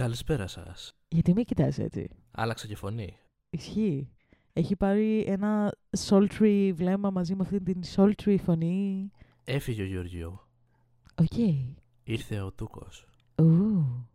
[0.00, 0.36] Καλό πρωί!
[0.36, 0.94] Καλησπέρα σας.
[1.08, 2.08] Γιατί με κοιτάς έτσι.
[2.30, 3.16] Άλλαξα και φωνή.
[3.50, 4.10] Ισχύει.
[4.52, 5.74] Έχει πάρει ένα
[6.08, 9.10] sultry βλέμμα μαζί με αυτή την sultry φωνή.
[9.44, 10.40] Έφυγε ο Γεωργίου.
[11.14, 11.36] Οκ.
[12.02, 13.08] Ήρθε ο Τούκος.
[13.34, 14.06] Ooh.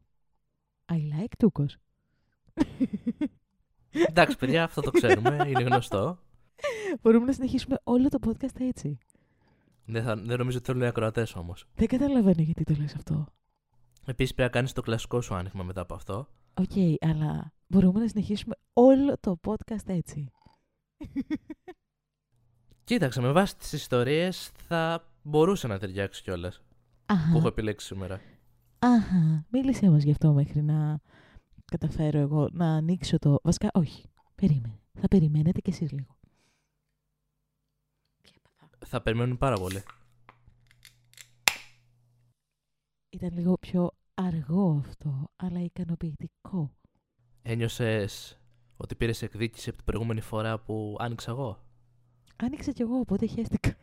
[0.85, 1.77] I like τούκος.
[3.91, 5.43] Εντάξει, παιδιά, αυτό το ξέρουμε.
[5.47, 6.19] Είναι γνωστό.
[7.01, 8.97] Μπορούμε να συνεχίσουμε όλο το podcast έτσι.
[9.85, 11.67] Δεν, θα, δεν νομίζω ότι θέλουν οι ακροατές όμως.
[11.75, 13.27] Δεν καταλαβαίνω γιατί το λες αυτό.
[14.05, 16.27] Επίσης, πρέπει να κάνεις το κλασικό σου άνοιγμα μετά από αυτό.
[16.53, 20.31] Οκ, αλλά μπορούμε να συνεχίσουμε όλο το podcast έτσι.
[22.83, 26.61] Κοίταξε, με βάση τις ιστορίες θα μπορούσε να ταιριάξει κιόλας
[27.05, 28.21] που έχω επιλέξει σήμερα.
[28.79, 30.99] Αχα, μίλησέ μας γι' αυτό μέχρι να
[31.65, 33.39] καταφέρω εγώ να ανοίξω το...
[33.43, 34.09] Βασικά, όχι.
[34.35, 34.79] Περίμενε.
[34.93, 36.17] Θα περιμένετε κι εσείς λίγο.
[38.85, 39.83] Θα περιμένουν πάρα πολύ.
[43.15, 46.71] Ήταν λίγο πιο αργό αυτό, αλλά ικανοποιητικό.
[47.41, 48.39] Ένιωσες
[48.77, 51.63] ότι πήρες εκδίκηση από την προηγούμενη φορά που άνοιξα εγώ;
[52.35, 53.75] Άνοιξα κι εγώ, οπότε χαίστηκα.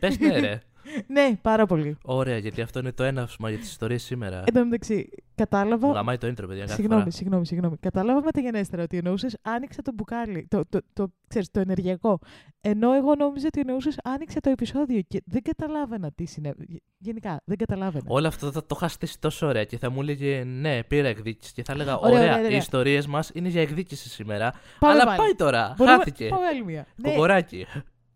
[0.00, 0.60] Πες ναι, ρε.
[1.06, 1.96] Ναι, πάρα πολύ.
[2.04, 4.42] Ωραία, γιατί αυτό είναι το έναυσμα για τις ιστορίες σήμερα.
[4.46, 5.86] Εν τω μεταξύ, κατάλαβα.
[5.86, 6.60] Μου γαμάει το intro, παιδιά.
[6.62, 7.12] κάθε Συγγνώμη, φορά.
[7.14, 7.76] συγγνώμη, συγγνώμη.
[7.76, 12.18] Κατάλαβα μεταγενέστερα ότι εννοούσες άνοιξα το μπουκάλι, το, το, το, ξέρεις, το ενεργειακό.
[12.60, 16.82] Ενώ εγώ νόμιζα ότι εννοούσες άνοιξα το επεισόδιο και δεν καταλάβαινα τι συνέβη.
[16.98, 18.04] Γενικά, δεν καταλάβαινα.
[18.08, 21.52] Όλο αυτό θα το είχα στήσει τόσο ωραία και θα μου έλεγε ναι, πήρα εκδίκηση.
[21.52, 22.50] Και θα έλεγα Ωραία, ωραία, ωραία, ωραία.
[22.50, 24.52] οι ιστορίες μας είναι για εκδίκηση σήμερα.
[24.78, 25.18] Πάμε αλλά πάλι.
[25.18, 25.74] πάει τώρα.
[25.76, 26.28] Μπορούμε- Χάθηκε.
[26.28, 26.86] Πάμε άλλη μία.
[26.96, 27.66] Ναι, Κοκοράκι.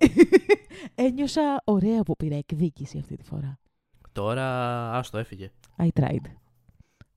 [0.95, 3.59] ένιωσα ωραία που πήρα εκδίκηση αυτή τη φορά.
[4.13, 4.47] Τώρα
[4.93, 5.51] άστο έφυγε.
[5.77, 6.27] I tried.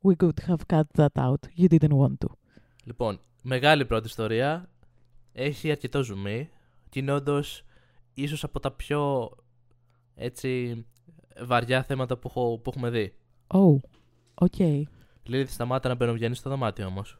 [0.03, 1.39] We could have cut that out.
[1.57, 2.27] You didn't want to.
[2.83, 4.69] Λοιπόν, μεγάλη πρώτη ιστορία.
[5.31, 6.49] Έχει αρκετό ζουμί.
[6.89, 7.65] Και είναι όντως
[8.13, 9.31] ίσως από τα πιο
[10.15, 10.85] έτσι
[11.41, 13.15] βαριά θέματα που, έχω, που έχουμε δει.
[13.47, 13.79] Oh,
[14.33, 14.81] okay.
[15.29, 17.17] Λίλith σταμάτα να μπαινοβγαίνει στο δωμάτιο όμως.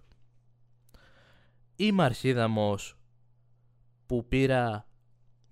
[1.76, 2.98] Είμαι αρχίδαμος
[4.06, 4.88] που πήρα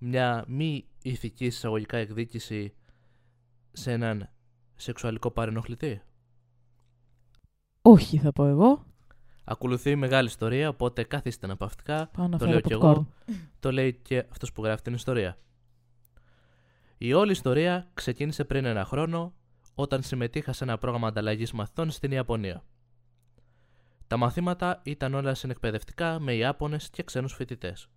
[0.04, 2.74] μια μη ηθική εισαγωγικά εκδίκηση
[3.72, 4.30] σε έναν
[4.74, 6.02] σεξουαλικό παρενοχλητή;
[7.82, 8.84] Όχι, θα πω εγώ.
[9.44, 12.08] Ακολουθεί μεγάλη ιστορία, οπότε καθίστε αναπαυτικά.
[12.08, 12.82] Πάω να Το φέρω λέω κι popcorn.
[12.82, 13.08] εγώ.
[13.60, 15.38] Το λέει και αυτός που γράφει την ιστορία.
[16.98, 19.34] Η όλη ιστορία ξεκίνησε πριν ένα χρόνο
[19.74, 22.64] όταν συμμετείχα σε ένα πρόγραμμα ανταλλαγής μαθητών στην Ιαπωνία.
[24.06, 27.88] Τα μαθήματα ήταν όλα συνεκπαιδευτικά με Ιάπωνες και ξένους φοιτητές.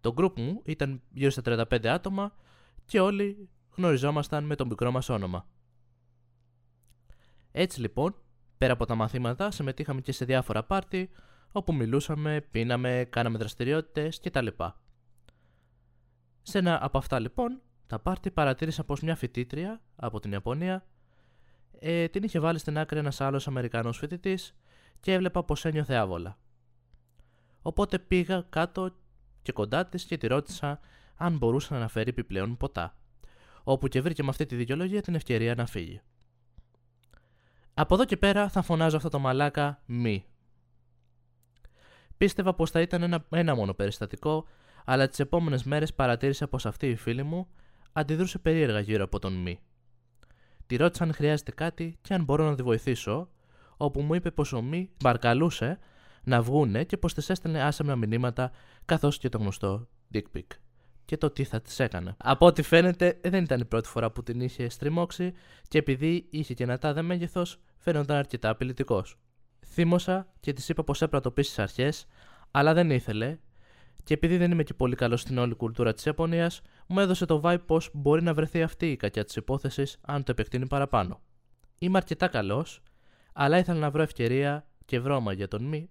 [0.00, 2.32] Το γκρουπ μου ήταν γύρω στα 35 άτομα
[2.84, 5.46] και όλοι γνωριζόμασταν με το μικρό μας όνομα.
[7.52, 8.14] Έτσι λοιπόν,
[8.58, 11.10] πέρα από τα μαθήματα, συμμετείχαμε και σε διάφορα πάρτι
[11.52, 14.46] όπου μιλούσαμε, πίναμε, κάναμε δραστηριότητες κτλ.
[16.42, 20.86] Σε ένα από αυτά λοιπόν, τα πάρτι παρατήρησα πως μια φοιτήτρια από την Ιαπωνία
[21.78, 24.54] ε, την είχε βάλει στην άκρη ένας άλλος Αμερικανός φοιτητής
[25.00, 26.38] και έβλεπα πως ένιωθε άβολα.
[27.62, 28.90] Οπότε πήγα κάτω
[29.42, 30.80] και κοντά της και τη ρώτησα
[31.16, 32.96] αν μπορούσε να αναφέρει επιπλέον ποτά,
[33.62, 36.00] όπου και βρήκε με αυτή τη δικαιολογία την ευκαιρία να φύγει.
[37.74, 40.24] Από εδώ και πέρα θα φωνάζω αυτό το μαλάκα μη.
[42.16, 44.46] Πίστευα πως θα ήταν ένα, ένα μόνο περιστατικό,
[44.84, 47.48] αλλά τις επόμενες μέρες παρατήρησα πως αυτή η φίλη μου
[47.92, 49.60] αντιδρούσε περίεργα γύρω από τον μη.
[50.66, 53.28] Τη ρώτησα αν χρειάζεται κάτι και αν μπορώ να τη βοηθήσω,
[53.76, 55.78] όπου μου είπε πως ο μη μπαρκαλούσε
[56.24, 58.50] να βγούνε και πως της έστελνε άσεμνα μηνύματα
[58.84, 60.46] καθώς και το γνωστό dick pic
[61.10, 62.16] και το τι θα της έκανε.
[62.18, 65.32] Από ό,τι φαίνεται δεν ήταν η πρώτη φορά που την είχε στριμώξει
[65.68, 69.18] και επειδή είχε και ένα τάδε μέγεθος, φαίνονταν αρκετά απειλητικός.
[69.66, 72.06] Θύμωσα και της είπα πως έπρεπε να το πει στις αρχές,
[72.50, 73.38] αλλά δεν ήθελε,
[74.04, 77.40] και επειδή δεν είμαι και πολύ καλός στην όλη κουλτούρα της Ιαπωνίας, μου έδωσε το
[77.44, 81.20] vibe πως μπορεί να βρεθεί αυτή η κακιά της υπόθεσης αν το επεκτείνει παραπάνω.
[81.78, 82.82] Είμαι αρκετά καλός,
[83.32, 85.90] αλλά ήθελα να βρω ευκαιρία και βρώμα για τον μη,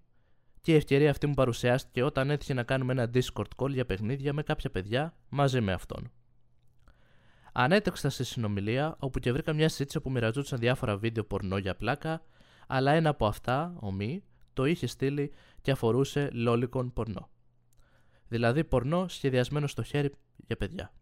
[0.62, 4.34] και η ευκαιρία αυτή μου παρουσιάστηκε όταν έτυχε να κάνουμε ένα Discord call για παιχνίδια
[4.34, 6.12] με κάποια παιδιά μαζί με αυτόν.
[7.52, 12.22] Ανέτρεξα στη συνομιλία όπου και βρήκα μια συζήτηση όπου μοιραζόντουσαν διάφορα βίντεο πορνό για πλάκα,
[12.68, 14.24] αλλά ένα από αυτά, ο Μη,
[14.54, 17.30] το είχε στείλει και αφορούσε λόλικον πορνό.
[18.28, 20.94] Δηλαδή πορνό σχεδιασμένο στο χέρι για παιδιά.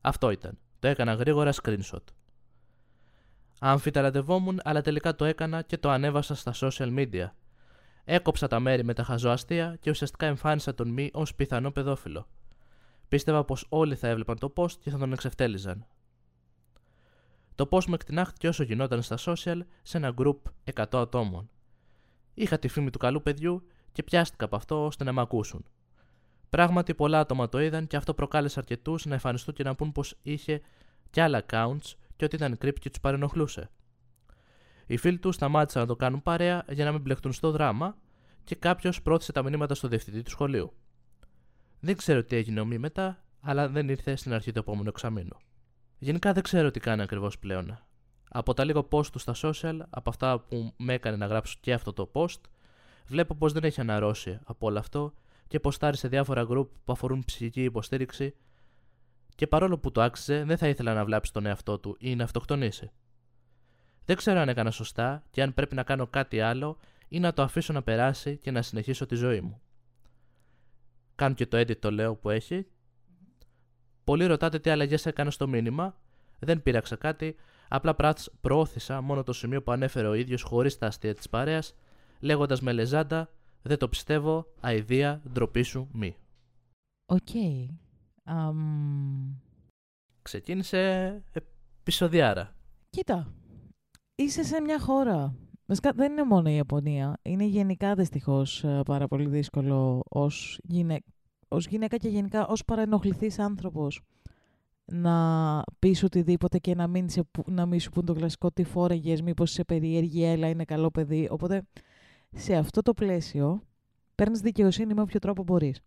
[0.00, 0.58] Αυτό ήταν.
[0.78, 2.04] Το έκανα γρήγορα screenshot.
[3.58, 7.26] Αμφιταλαντευόμουν, αλλά τελικά το έκανα και το ανέβασα στα social media.
[8.08, 12.26] Έκοψα τα μέρη με τα χαζοαστία και ουσιαστικά εμφάνισα τον Μη ως πιθανό παιδόφιλο.
[13.08, 15.86] Πίστευα πως όλοι θα έβλεπαν το post και θα τον εξευτέλιζαν.
[17.54, 20.36] Το post μου εκτινάχθηκε όσο γινόταν στα social σε ένα group
[20.74, 21.50] 100 ατόμων.
[22.34, 25.64] Είχα τη φήμη του καλού παιδιού και πιάστηκα από αυτό ώστε να με ακούσουν.
[26.48, 30.18] Πράγματι, πολλά άτομα το είδαν και αυτό προκάλεσε αρκετούς να εμφανιστούν και να πούν πως
[30.22, 30.60] είχε
[31.10, 33.70] και άλλα accounts και ότι ήταν creepy και τους παρενοχλούσε.
[34.86, 37.96] Οι φίλοι του σταμάτησαν να το κάνουν παρέα για να μην μπλεχτούν στο δράμα
[38.44, 40.72] και κάποιος πρόθεσε τα μηνύματα στο διευθυντή του σχολείου.
[41.80, 45.36] Δεν ξέρω τι έγινε ομοί μετά, αλλά δεν ήρθε στην αρχή του επόμενου εξαμήνου.
[45.98, 47.78] Γενικά δεν ξέρω τι κάνει ακριβώς πλέον.
[48.28, 51.72] Από τα λίγο post του στα social, από αυτά που με έκανε να γράψω και
[51.72, 52.40] αυτό το post,
[53.06, 55.12] βλέπω πως δεν έχει αναρρώσει από όλο αυτό
[55.46, 58.34] και ποστάρει σε διάφορα group που αφορούν ψυχική υποστήριξη
[59.34, 62.24] και παρόλο που το άξιζε, δεν θα ήθελα να βλάψει τον εαυτό του ή να
[62.24, 62.90] αυτοκτονήσει.
[64.06, 67.42] Δεν ξέρω αν έκανα σωστά και αν πρέπει να κάνω κάτι άλλο ή να το
[67.42, 69.60] αφήσω να περάσει και να συνεχίσω τη ζωή μου.
[71.14, 72.66] Κάνω και το edit το λέω που έχει.
[74.04, 75.96] Πολλοί ρωτάτε τι αλλαγές έκανα στο μήνυμα.
[76.38, 77.36] Δεν πείραξα κάτι,
[77.68, 77.96] απλά
[78.40, 81.74] προώθησα μόνο το σημείο που ανέφερε ο ίδιος χωρίς τα αστεία της παρέας,
[82.20, 83.30] λέγοντας με λεζάντα
[83.62, 86.16] Δεν το πιστεύω, αηδία, ντροπή σου, μη.
[87.06, 87.28] Οκ.
[90.22, 91.22] Ξεκίνησε
[91.82, 92.56] επεισοδιάρα.
[92.90, 93.32] Κοίτα,
[94.16, 95.34] είσαι σε μια χώρα.
[95.66, 97.18] Βασικά δεν είναι μόνο η Ιαπωνία.
[97.22, 100.98] Είναι γενικά δυστυχώς ε, πάρα πολύ δύσκολο ως, γυναί...
[101.48, 104.00] ως γυναίκα και γενικά ως παρενοχληθής άνθρωπος
[104.84, 109.22] να πεις οτιδήποτε και να μην, σε, να μην σου πούν το κλασικό τι φόρεγες,
[109.22, 111.28] μήπως σε περίεργη, έλα, είναι καλό παιδί.
[111.30, 111.62] Οπότε
[112.30, 113.62] σε αυτό το πλαίσιο
[114.14, 115.80] παίρνεις δικαιοσύνη με όποιο τρόπο μπορείς.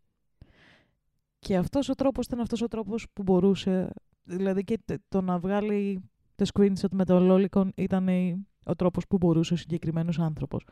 [1.40, 3.90] Και αυτός ο τρόπος ήταν αυτός ο τρόπος που μπορούσε,
[4.24, 6.10] δηλαδή και το να βγάλει
[6.46, 8.08] το screenshot με το Lolicon ήταν
[8.64, 10.66] ο τρόπος που μπορούσε ο συγκεκριμένος άνθρωπος.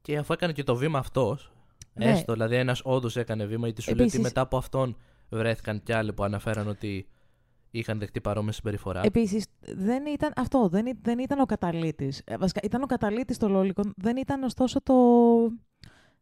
[0.00, 1.52] Και αφού έκανε και το βήμα αυτός,
[1.94, 2.04] ναι.
[2.04, 4.12] έστω, δηλαδή ένας όντως έκανε βήμα, γιατί σου Επίσης...
[4.12, 4.96] λέει ότι μετά από αυτόν
[5.28, 7.06] βρέθηκαν κι άλλοι που αναφέραν ότι
[7.70, 9.00] είχαν δεχτεί παρόμοια συμπεριφορά.
[9.04, 10.68] Επίσης, δεν ήταν αυτό.
[10.68, 12.22] Δεν, δεν ήταν ο καταλήτης.
[12.24, 13.90] Ε, βασικά, ήταν ο καταλήτης το Lolicon.
[13.96, 14.94] Δεν ήταν ωστόσο το.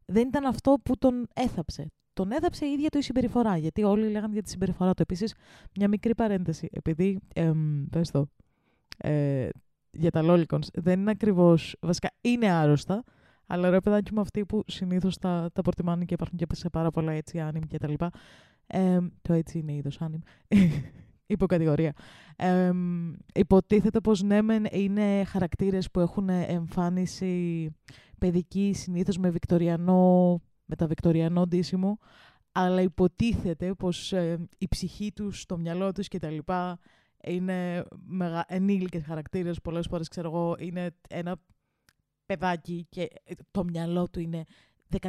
[0.04, 3.56] Δεν ήταν αυτό που τον έθαψε τον έδαψε η ίδια του η συμπεριφορά.
[3.56, 5.02] Γιατί όλοι λέγανε για τη συμπεριφορά του.
[5.02, 5.34] Επίσης,
[5.76, 6.68] μια μικρή παρένθεση.
[6.72, 7.18] Επειδή.
[7.34, 8.26] Εμ, πες το.
[8.96, 9.48] Ε,
[9.90, 11.76] για τα lolicons δεν είναι ακριβώς.
[11.80, 13.02] Βασικά είναι άρρωστα.
[13.46, 16.90] Αλλά ρε παιδάκι μου αυτοί που συνήθως τα, τα προτιμάνε και υπάρχουν και σε πάρα
[16.90, 18.10] πολλά έτσι άνιμ και τα λοιπά.
[18.66, 20.20] Ε, το έτσι είναι είδος άνιμ.
[21.26, 21.92] Υποκατηγορία.
[22.36, 22.70] Ε,
[23.34, 27.70] υποτίθεται πως ναι μεν είναι χαρακτήρες που έχουν εμφάνιση
[28.18, 31.98] παιδική συνήθως με βικτοριανό με τα βικτοριανό ντύσιμο,
[32.52, 36.36] αλλά υποτίθεται πως ε, η ψυχή τους, το μυαλό τους κτλ.
[37.24, 38.44] είναι μεγα...
[38.48, 41.36] ενήλικες χαρακτήρες, πολλές φορές ξέρω εγώ, είναι ένα
[42.26, 44.44] παιδάκι και ε, το μυαλό του είναι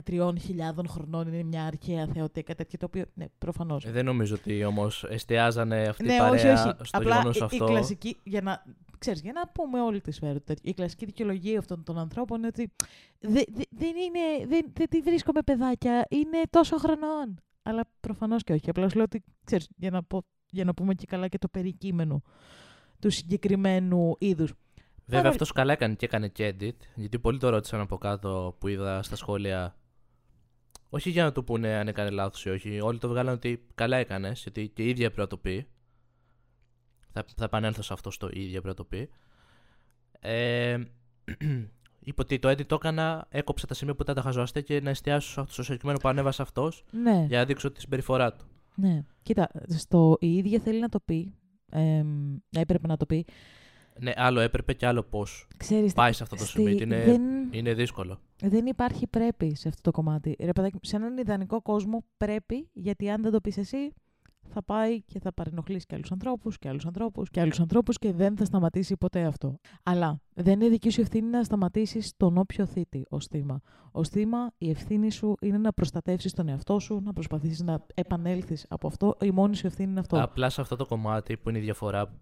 [0.09, 0.33] 13.000
[0.87, 3.05] χρονών είναι μια αρχαία θεοτήκα τέτοια το οποίο.
[3.13, 3.85] Ναι, προφανώς.
[3.85, 6.75] Ε, δεν νομίζω ότι όμως εστιάζανε αυτή ναι, η παρέα όχι, όχι.
[6.83, 7.47] στο Απλά αυτό.
[7.51, 8.63] Η κλασική, για να,
[9.01, 12.71] ξέρεις, για να πούμε όλη τη σφαίρα η κλασική δικαιολογία αυτών των ανθρώπων είναι ότι
[13.19, 17.39] δεν, δεν, είναι, δεν, δεν τη βρίσκω παιδάκια, είναι τόσο χρονών.
[17.63, 18.69] Αλλά προφανώς και όχι.
[18.69, 22.21] Απλά λέω ότι, ξέρεις, για να, πω, για να πούμε και καλά και το περικείμενο
[22.99, 24.53] του συγκεκριμένου είδους.
[25.05, 28.67] Βέβαια, αυτός καλά έκανε και έκανε και edit, γιατί πολλοί το ρώτησαν από κάτω που
[28.67, 29.75] είδα στα σχόλια.
[30.89, 32.79] Όχι για να του πούνε αν έκανε λάθος ή όχι.
[32.81, 35.67] Όλοι το βγάλαν ότι καλά έκανες, γιατί και η ίδια πρέπει να το πει.
[37.11, 39.09] Θα, θα επανέλθω σε αυτό στο ίδιο πρέπει να το πει.
[40.19, 40.77] Ε,
[42.07, 44.89] είπε ότι το edit το έκανα, έκοψα τα σημεία που ήταν τα χαζοαστέ και να
[44.89, 47.25] εστιάσω στο συγκεκριμένο που ανέβασε αυτός ναι.
[47.27, 48.45] για να δείξω τη συμπεριφορά του.
[48.75, 49.03] Ναι.
[49.21, 51.33] Κοίτα, στο η ίδια θέλει να το πει.
[51.71, 52.03] Ε,
[52.49, 53.25] έπρεπε να το πει.
[53.99, 55.47] Ναι, άλλο έπρεπε και άλλο πώς.
[55.95, 56.77] Πάει σε αυτό το σημείο.
[56.81, 57.21] Είναι, δεν...
[57.51, 58.19] είναι δύσκολο.
[58.41, 60.35] Δεν υπάρχει πρέπει σε αυτό το κομμάτι.
[60.39, 63.93] Ρε παιδάκι, σε έναν ιδανικό κόσμο πρέπει, γιατί αν δεν το πεις εσύ,
[64.51, 68.13] θα πάει και θα παρενοχλήσει και άλλους ανθρώπους και άλλους ανθρώπους και άλλους ανθρώπους και
[68.13, 69.59] δεν θα σταματήσει ποτέ αυτό.
[69.83, 73.61] Αλλά δεν είναι δική σου ευθύνη να σταματήσεις τον όποιο θήτη ως θύμα.
[73.91, 78.65] Ω θύμα, η ευθύνη σου είναι να προστατεύσεις τον εαυτό σου, να προσπαθήσεις να επανέλθεις
[78.69, 79.17] από αυτό.
[79.21, 80.21] Η μόνη σου ευθύνη είναι αυτό.
[80.21, 82.21] Απλά σε αυτό το κομμάτι που είναι η διαφορά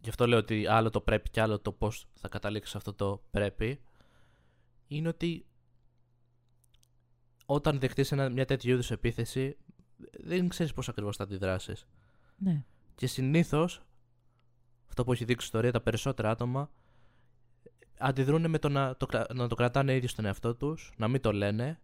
[0.00, 3.22] γι' αυτό λέω ότι άλλο το πρέπει και άλλο το πώς θα καταλήξεις αυτό το
[3.30, 3.80] πρέπει,
[4.88, 5.46] είναι ότι
[7.46, 9.56] όταν δεχτείς μια τέτοιου είδους επίθεση,
[10.12, 11.86] δεν ξέρεις πώς ακριβώς θα αντιδράσεις.
[12.36, 12.64] Ναι.
[12.94, 13.82] Και συνήθως,
[14.88, 16.70] αυτό που έχει δείξει η ιστορία, τα περισσότερα άτομα
[17.98, 21.32] αντιδρούν με το να το, να το κρατάνε ήδη στον εαυτό τους, να μην το
[21.32, 21.80] λένε,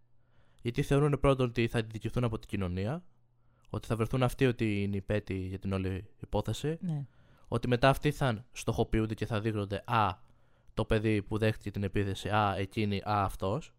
[0.63, 3.05] γιατί θεωρούν πρώτον ότι θα δικαιωθούν από την κοινωνία,
[3.71, 6.79] ότι θα βρεθούν αυτοί ότι είναι υπέτη για την όλη υπόθεση.
[6.81, 7.07] Ναι
[7.55, 10.17] ότι μετά αυτοί θα στοχοποιούνται και θα δείχνονται Α,
[10.75, 13.75] το παιδί που δέχτηκε την επίθεση, Α, εκείνη, Α, αυτός.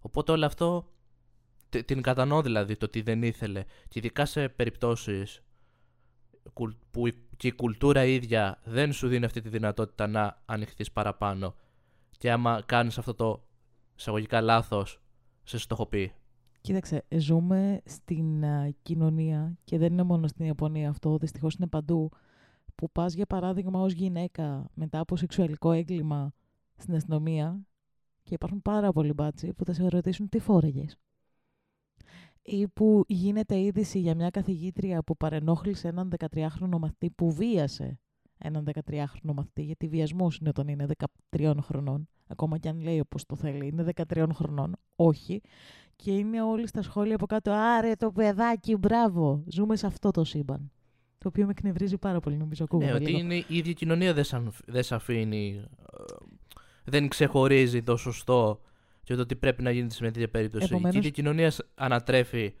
[0.00, 0.88] Οπότε όλο αυτό
[1.84, 3.64] την κατανοώ δηλαδή το ότι δεν ήθελε.
[3.88, 5.42] Και ειδικά σε περιπτώσεις
[6.90, 11.54] που και η κουλτούρα ίδια δεν σου δίνει αυτή τη δυνατότητα να ανοιχθείς παραπάνω.
[12.18, 13.44] Και άμα κάνεις αυτό το
[13.96, 15.00] εισαγωγικά λάθος,
[15.44, 16.12] σε στοχοποιεί.
[16.60, 18.44] Κοίταξε, ζούμε στην
[18.82, 22.10] κοινωνία και δεν είναι μόνο στην Ιαπωνία αυτό, δυστυχώς είναι παντού
[22.74, 26.32] που πας για παράδειγμα ως γυναίκα μετά από σεξουαλικό έγκλημα
[26.76, 27.60] στην αστυνομία
[28.22, 30.98] και υπάρχουν πάρα πολλοί μπάτσοι που θα σε ρωτήσουν τι φόρεγες.
[32.50, 37.98] Ή που γίνεται είδηση για μια καθηγήτρια που παρενόχλησε έναν 13χρονο μαθητή που βίασε
[38.38, 40.86] έναν 13χρονο μαθητή, γιατί βιασμός είναι όταν είναι
[41.30, 45.40] 13 χρονών, ακόμα και αν λέει όπως το θέλει, είναι 13 χρονών, όχι.
[45.96, 50.24] Και είναι όλοι στα σχόλια από κάτω, άρε το παιδάκι, μπράβο, ζούμε σε αυτό το
[50.24, 50.70] σύμπαν.
[51.18, 52.66] Το οποίο με εκνευρίζει πάρα πολύ, νομίζω.
[52.72, 55.64] Ναι, ότι είναι, η ίδια κοινωνία δεν, σαν, δεν σε αφήνει,
[55.98, 56.14] ε,
[56.84, 58.60] δεν ξεχωρίζει το σωστό
[59.08, 60.64] και το τι πρέπει να γίνει σε μια τέτοια περίπτωση.
[60.64, 60.90] Επομένως...
[60.90, 62.54] Και η ίδια κοινωνία ανατρέφει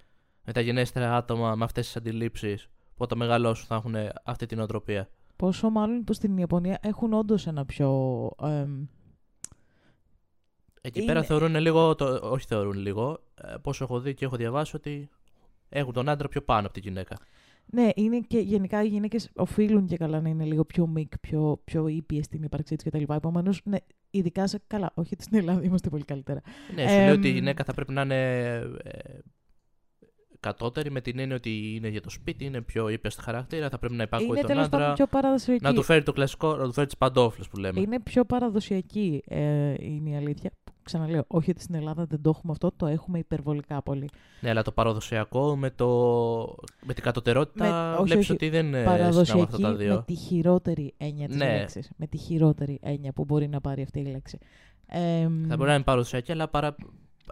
[0.44, 4.60] με τα γενέστερα άτομα με αυτές τις αντιλήψεις που όταν μεγαλώσουν θα έχουν αυτή την
[4.60, 5.08] οτροπία.
[5.36, 8.30] Πόσο μάλλον που στην Ιαπωνία έχουν όντως ένα πιο.
[8.42, 8.66] Ε,
[10.80, 14.76] Εκεί πέρα θεωρούν λίγο, το, όχι θεωρούν λίγο, ε, πόσο έχω δει και έχω διαβάσει
[14.76, 15.08] ότι
[15.68, 17.16] έχουν τον άντρα πιο πάνω από τη γυναίκα.
[17.70, 21.60] Ναι, είναι και γενικά οι γυναίκες οφείλουν και καλά να είναι λίγο πιο μικ, πιο,
[21.64, 23.12] πιο ήπιε στην ύπαρξή τους κτλ.
[23.12, 23.76] Επομένως, ναι,
[24.10, 24.60] ειδικά σε.
[24.66, 26.40] Καλά, όχι ότι στην Ελλάδα είμαστε πολύ καλύτερα.
[26.74, 29.18] Ναι, σου λέει ότι η γυναίκα θα πρέπει να είναι ε,
[30.40, 33.78] κατώτερη με την έννοια ότι είναι για το σπίτι, είναι πιο ήπια στη χαρακτήρα, θα
[33.78, 34.92] πρέπει να υπάκουει είναι τον άντρα.
[34.92, 35.62] Πιο παραδοσιακή.
[35.62, 37.80] Να του φέρει το κλασικό, να του φέρει τις παντόφλες που λέμε.
[37.80, 40.50] Είναι πιο παραδοσιακή ε, είναι η αλήθεια.
[40.88, 44.08] Ξαναλέω, όχι ότι στην Ελλάδα δεν το έχουμε αυτό, το έχουμε υπερβολικά πολύ.
[44.40, 45.86] Ναι, αλλά το παραδοσιακό με, το...
[46.86, 49.94] με την κατωτερότητα με, βλέπεις ότι δεν είναι παραδοσιακή αυτά τα δύο.
[49.94, 51.58] με τη χειρότερη έννοια της Ναι.
[51.58, 51.90] λέξης.
[51.96, 54.38] Με τη χειρότερη έννοια που μπορεί να πάρει αυτή η λέξη.
[54.86, 56.74] Ε, Θα μπορεί να είναι παραδοσιακή, αλλά παρα...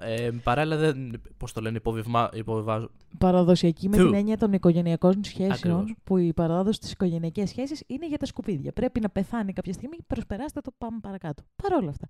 [0.00, 1.20] ε, παράλληλα δεν.
[1.36, 2.30] Πώς το λένε, υποβιβμα...
[2.32, 2.90] υποβιβάζω.
[3.18, 4.04] παραδοσιακή με Του.
[4.04, 5.94] την έννοια των οικογενειακών σχέσεων, Ακριβώς.
[6.04, 8.72] που η παράδοση στι οικογενειακέ σχέσει είναι για τα σκουπίδια.
[8.72, 11.42] Πρέπει να πεθάνει κάποια στιγμή, προσπεράστε το, πάμε παρακάτω.
[11.62, 12.08] Παρ' όλα αυτά.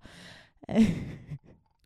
[0.59, 0.79] Ε,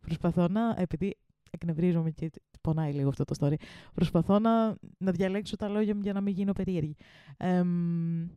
[0.01, 1.17] προσπαθώ να, επειδή
[1.51, 3.55] εκνευρίζομαι και πονάει λίγο αυτό το story,
[3.93, 6.95] προσπαθώ να, να διαλέξω τα λόγια μου για να μην γίνω περίεργη.
[7.37, 8.27] Εμ,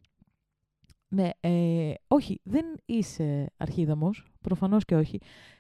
[1.09, 5.19] ναι, ε, όχι, δεν είσαι αρχίδα μωρέ, προφανώς και όχι.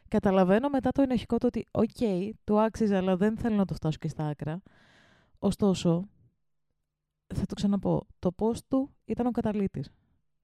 [0.08, 3.98] Καταλαβαίνω μετά το ενοχικό το ότι, οκ, του άξιζε, αλλά δεν θέλω να το φτάσω
[3.98, 4.62] και στα άκρα.
[5.38, 6.08] Ωστόσο,
[7.34, 9.90] θα το ξαναπώ, το πώς του ήταν ο καταλήτης.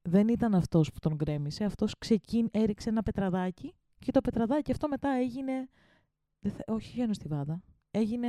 [0.02, 4.88] Δεν ήταν αυτός που τον γκρέμισε, αυτός ξεκίν, έριξε ένα πετραδάκι και το πετραδάκι αυτό
[4.88, 5.68] μετά έγινε,
[6.40, 8.28] δεν θα- όχι γενοστιβάδα, έγινε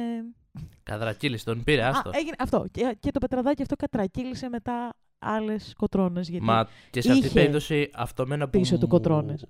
[0.84, 2.10] Καδρακύλη, τον πήρε, άστο.
[2.10, 2.66] Α, έγινε αυτό.
[2.72, 6.22] Και, και το πετραδάκι αυτό κατρακύλισε μετά άλλες κοτρώνε.
[6.22, 8.60] Γιατί Μα και σε αυτή την είχε περίπτωση αυτό μένα που.
[8.60, 9.46] πίσω του μου- κοτρώνες.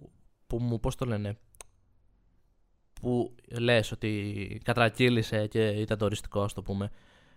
[0.48, 1.38] Που μου, πώς το λένε.
[3.02, 6.90] Που λες ότι κατρακύλησε και ήταν το οριστικό, ας το πούμε.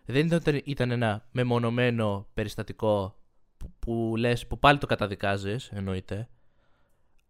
[0.05, 3.19] Δεν ήταν, ότι ήταν ένα μεμονωμένο περιστατικό
[3.57, 6.29] που, που λες, που πάλι το καταδικάζεις, εννοείται.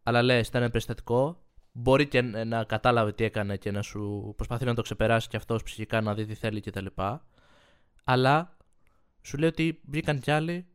[0.02, 1.43] Αλλά λες, ήταν ένα περιστατικό.
[1.76, 5.36] Μπορεί και να να κατάλαβε τι έκανε και να σου προσπαθεί να το ξεπεράσει και
[5.36, 6.86] αυτός ψυχικά να δει τι θέλει κτλ.
[8.04, 8.56] Αλλά
[9.22, 10.66] σου λέει ότι βγήκαν κι άλλοι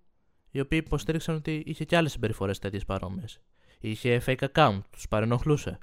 [0.52, 3.42] οι οποίοι υποστήριξαν ότι είχε κι άλλες συμπεριφορές τέτοιες παρόμοιες.
[3.80, 5.78] Είχε fake account, τους παρενοχλούσε.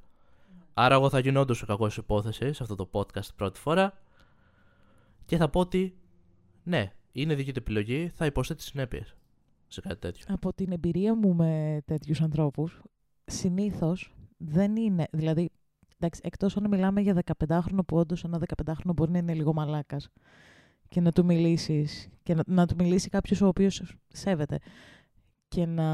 [0.75, 3.93] Άρα, εγώ θα γίνω όντως ο κακός υπόθεσης σε αυτό το podcast πρώτη φορά
[5.25, 5.99] και θα πω ότι
[6.63, 9.17] ναι, είναι δική του επιλογή, θα υποστεί τις συνέπειες
[9.69, 10.25] σε κάτι τέτοιο.
[10.29, 12.81] Από την εμπειρία μου με τέτοιους ανθρώπους,
[13.25, 15.51] συνήθως δεν είναι, δηλαδή,
[15.99, 20.09] εντάξει, εκτός αν μιλάμε για 15χρονο που όντως ένα 15χρονο μπορεί να είναι λίγο μαλάκας
[20.89, 24.59] και να του μιλήσεις και να, να του μιλήσει κάποιος ο οποίος σέβεται
[25.49, 25.89] και να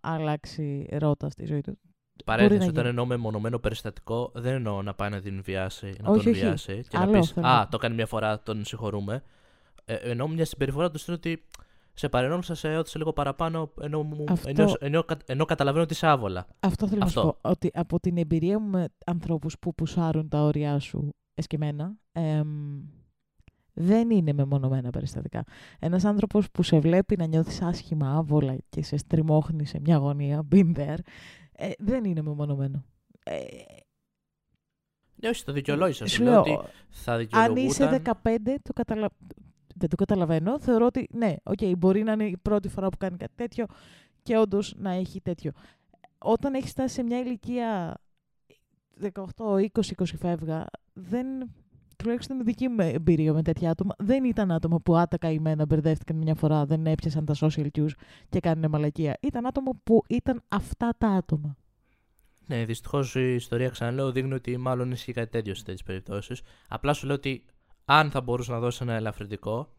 [0.00, 1.78] αλλάξει ρότα στη ζωή του.
[2.24, 2.88] Παρένθεση, να όταν γίνει.
[2.88, 6.40] εννοώ με μονομένο περιστατικό, δεν εννοώ να πάει να την βιάσει, να Όχι, τον όχι.
[6.40, 7.46] βιάσει και Άλλο να πεις θέλω.
[7.46, 9.22] Α, το έκανε μια φορά, τον συγχωρούμε.
[9.84, 11.44] Ε, εννοώ μια συμπεριφορά τους στείλω ότι
[11.98, 16.06] σε παρενόχλησα, σε έωτησε λίγο παραπάνω, ενώ, μου, Αυτό- ενώ, ενώ, ενώ καταλαβαίνω ότι είσαι
[16.06, 16.46] άβολα.
[16.60, 17.20] Αυτό θέλω Αυτό.
[17.20, 17.48] να σου πω.
[17.50, 22.80] Ότι από την εμπειρία μου με ανθρώπους που πουσάρουν τα όρια σου εσκεμένα, εμ,
[23.72, 25.44] δεν είναι μεμονωμένα περιστατικά.
[25.78, 30.48] Ένας άνθρωπος που σε βλέπει να νιώθεις άσχημα, άβολα και σε στριμώχνει σε μια γωνία,
[30.52, 30.98] been there,
[31.52, 32.84] ε, δεν είναι μεμονωμένο.
[33.24, 33.40] Ε,
[35.14, 36.06] Ναι, όχι, το δικαιολόγησα.
[36.06, 37.64] σου Σου λέω λέω, ότι θα αν δικαιολογούταν.
[37.64, 39.08] είσαι 15, το καταλα...
[39.78, 40.60] δεν το καταλαβαίνω.
[40.60, 43.66] Θεωρώ ότι ναι, οκ, μπορεί να είναι η πρώτη φορά που κάνει κάτι τέτοιο
[44.22, 45.52] και όντως να έχει τέτοιο.
[46.18, 47.96] Όταν έχεις φτάσει σε μια ηλικία
[49.02, 49.10] 18,
[49.46, 51.26] 20, 20 φεύγα, δεν.
[51.96, 56.16] Τουλάχιστον η δική μου εμπειρία με τέτοια άτομα δεν ήταν άτομα που άτακα καημένα μπερδεύτηκαν
[56.16, 57.90] μια φορά, δεν έπιασαν τα social cues
[58.28, 59.16] και κάνουν μαλακία.
[59.22, 61.56] Ήταν άτομα που ήταν αυτά τα άτομα.
[62.46, 66.42] Ναι, δυστυχώς η ιστορία, ξαναλέω, δείχνει ότι μάλλον ισχύει κάτι τέτοιο σε τέτοιες περιπτώσεις.
[66.68, 67.44] Απλά σου λέω ότι
[67.88, 69.72] αν θα μπορούσε να δώσει ένα ελαφρυντικό,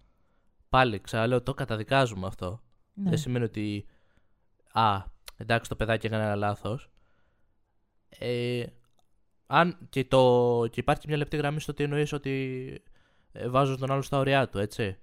[0.69, 2.61] πάλι ξαναλέω, το καταδικάζουμε αυτό.
[2.93, 3.09] Ναι.
[3.09, 3.85] Δεν σημαίνει ότι.
[4.71, 5.03] Α,
[5.37, 6.89] εντάξει, το παιδάκι έκανε ένα λάθος.
[8.09, 8.65] Ε,
[9.47, 12.83] αν και, το, και υπάρχει και μια λεπτή γραμμή στο ότι εννοείς ότι
[13.31, 14.97] ε, βάζω τον άλλο στα ωριά του, έτσι.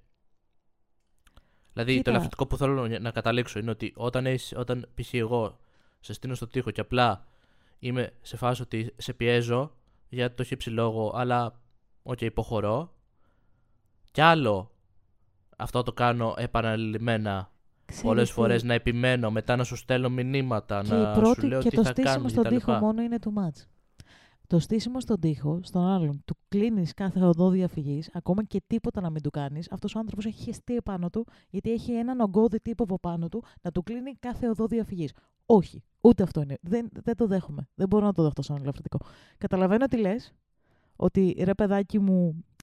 [1.73, 2.02] Δηλαδή, Κοίτα.
[2.02, 5.14] το ελαφρυντικό που θέλω να καταλήξω είναι ότι όταν, έχεις, όταν π.χ.
[5.14, 5.58] εγώ
[6.00, 7.26] σε στείλω στο τοίχο και απλά
[7.78, 9.76] είμαι σε φάση ότι σε πιέζω
[10.08, 11.61] για το χύψη λόγο, αλλά
[12.02, 12.93] οκ, υποχωρώ.
[14.14, 14.71] Κι άλλο
[15.56, 17.50] αυτό το κάνω επαναλημμένα
[17.85, 21.40] Ξέρεις πολλές τι, φορές να επιμένω, μετά να σου στέλνω μηνύματα, Και, να η πρώτη,
[21.40, 22.54] σου λέω και τι το θα στήσιμο κάνεις στον κτλ.
[22.54, 23.64] τοίχο μόνο είναι too much.
[24.47, 29.11] Το στήσιμο στον τοίχο, στον άλλον, του κλείνεις κάθε οδό διαφυγής, ακόμα και τίποτα να
[29.11, 29.73] μην του κάνεις.
[29.73, 33.44] Αυτός ο άνθρωπος έχει χεστεί επάνω του, γιατί έχει έναν ογκώδη τύπο από πάνω του
[33.61, 35.12] να του κλείνει κάθε οδό διαφυγής.
[35.47, 36.59] Όχι, ούτε αυτό είναι.
[36.61, 37.68] Δεν, δεν το δέχομαι.
[37.75, 38.99] Δεν μπορώ να το δεχτώ σαν ελαφρυντικό.
[39.38, 40.35] Καταλαβαίνω τι λες,
[40.97, 42.53] ότι ρε παιδάκι μου, ε,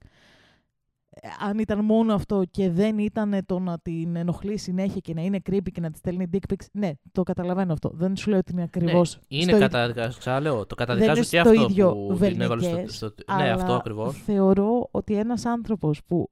[1.48, 5.38] αν ήταν μόνο αυτό και δεν ήταν το να την ενοχλεί συνέχεια και να είναι
[5.50, 7.90] creepy και να της στέλνει dick pics, ναι, το καταλαβαίνω αυτό.
[7.94, 9.18] Δεν σου λέω ότι είναι ακριβώς.
[9.28, 12.70] Ναι, είναι καταδικάζω, ξαναλέω, το καταδικάζω είναι και στο αυτό ίδιο που την έβαλε στο,
[12.70, 14.22] βερνικές, στο- Ναι, αυτό αλλά ακριβώς.
[14.24, 16.30] Θεωρώ ότι ένας άνθρωπος που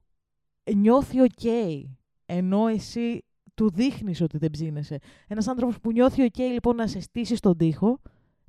[0.75, 1.43] νιώθει οκ,
[2.25, 3.23] ενώ εσύ
[3.53, 4.97] του δείχνεις ότι δεν ψήνεσαι,
[5.27, 7.99] ένας άνθρωπος που νιώθει οκ λοιπόν να σε στήσει στον τοίχο,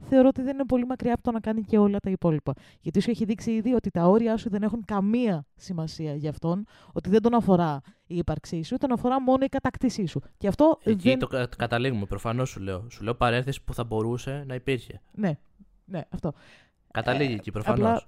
[0.02, 2.52] θεωρώ ότι δεν είναι πολύ μακριά από το να κάνει και όλα τα υπόλοιπα.
[2.80, 6.64] Γιατί σου έχει δείξει ήδη ότι τα όρια σου δεν έχουν καμία σημασία για αυτόν,
[6.92, 10.21] ότι δεν τον αφορά η ύπαρξή σου, τον αφορά μόνο η κατάκτησή σου.
[10.38, 11.18] Και αυτό Εκεί δεν...
[11.18, 12.87] το κα- καταλήγουμε, προφανώς σου λέω.
[12.90, 15.00] Σου λέω παρένθεση που θα μπορούσε να υπήρχε.
[15.12, 15.38] Ναι,
[15.85, 16.32] ναι, αυτό.
[16.90, 17.80] Καταλήγει Ε, εκεί προφανώς.
[17.88, 18.02] απλά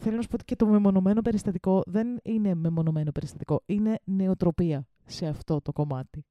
[0.00, 3.62] θέλω να σου πω ότι και το μεμονωμένο περιστατικό δεν είναι μεμονωμένο περιστατικό.
[3.66, 6.24] Είναι νεοτροπία σε αυτό το κομμάτι.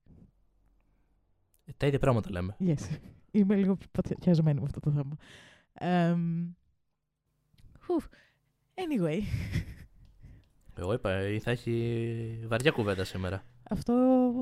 [1.66, 2.56] Ε, Τα ίδια πράγματα λέμε.
[2.60, 2.98] Yes.
[3.36, 5.16] Είμαι λίγο παθιασμένη με αυτό το θέμα.
[5.74, 6.46] Εμ,
[7.80, 8.06] φουφ.
[8.76, 9.20] Anyway,
[10.76, 13.44] Εγώ είπα, ε, θα έχει βαριά κουβέντα σήμερα.
[13.70, 13.94] αυτό,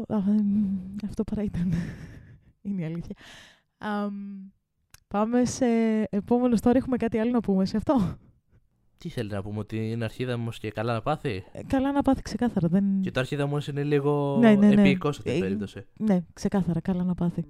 [0.07, 1.73] α, εμ, αυτό παρά ήταν.
[2.61, 3.15] είναι η αλήθεια.
[3.77, 4.13] Αμ,
[5.07, 5.65] πάμε σε
[6.09, 6.75] επόμενο story.
[6.75, 8.17] Έχουμε κάτι άλλο να πούμε σε αυτό;
[8.97, 12.01] Τι θέλει να πούμε, ότι είναι αρχίδα μου και καλά να πάθει; Ε, Καλά να
[12.01, 12.67] πάθει ξεκάθαρα.
[12.67, 13.01] Δεν...
[13.01, 14.81] Και το αρχίδα μου είναι λίγο Ναι, ναι, ναι.
[14.81, 15.85] επίοικος σε αυτή την Ε, περίπτωση.
[15.97, 16.79] Ναι, ξεκάθαρα.
[16.79, 17.45] Καλά να πάθει.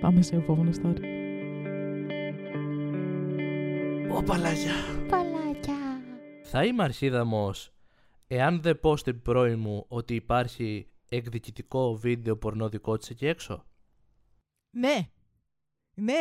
[0.00, 1.02] Πάμε σε επόμενο story.
[4.12, 4.72] Ω, παλάκια.
[5.08, 5.74] Παλάκια.
[6.42, 7.74] Θα είμαι αρχίδαμος
[8.26, 13.64] εάν δεν πω στην πρώην μου ότι υπάρχει εκδικητικό βίντεο πορνό δικό της εκεί έξω.
[14.70, 15.08] Ναι.
[15.94, 16.20] Ναι.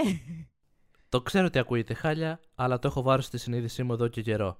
[1.10, 4.58] Το ξέρω ότι ακούγεται χάλια, αλλά το έχω βάρει στη συνείδησή μου εδώ και καιρό.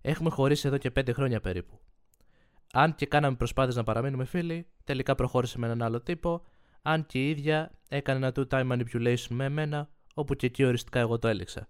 [0.00, 1.80] Έχουμε χωρίσει εδώ και πέντε χρόνια περίπου.
[2.72, 6.44] Αν και κάναμε προσπάθειες να παραμείνουμε φίλοι, τελικά προχώρησε με έναν άλλο τύπο,
[6.88, 11.18] αν και η ίδια έκανε ένα two-time manipulation με εμένα, όπου και εκεί οριστικά εγώ
[11.18, 11.68] το έλεξα.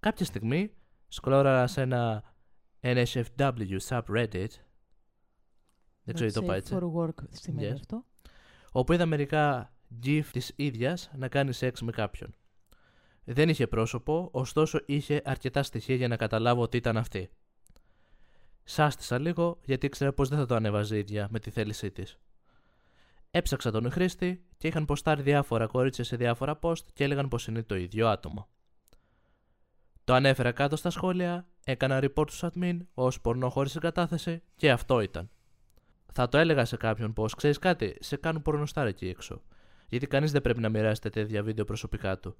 [0.00, 0.70] Κάποια στιγμή,
[1.08, 2.22] σκρόλαρα σε ένα
[2.80, 4.48] NSFW subreddit,
[6.02, 7.74] δεν ξέρω τι το Not είπα safe έτσι, For work σημαίνει Yes.
[7.74, 8.04] αυτό.
[8.72, 9.72] όπου είδα μερικά
[10.04, 12.34] gif της ίδιας να κάνει σεξ με κάποιον.
[13.24, 17.30] Δεν είχε πρόσωπο, ωστόσο είχε αρκετά στοιχεία για να καταλάβω ότι ήταν αυτή.
[18.64, 22.18] Σάστησα λίγο γιατί ήξερα πως δεν θα το ανέβαζε η ίδια με τη θέλησή της.
[23.30, 27.62] Έψαξα τον χρήστη και είχαν ποστάρει διάφορα κορίτσια σε διάφορα post και έλεγαν πως είναι
[27.62, 28.48] το ίδιο άτομο.
[30.04, 35.00] Το ανέφερα κάτω στα σχόλια, έκανα report στους admin ως πορνό χωρίς συγκατάθεση και αυτό
[35.00, 35.30] ήταν.
[36.12, 39.42] Θα το έλεγα σε κάποιον πω ξέρεις κάτι, σε κάνουν πορνοστάρ εκεί έξω.
[39.88, 42.36] Γιατί κανείς δεν πρέπει να μοιράζεται τέτοια βίντεο προσωπικά του.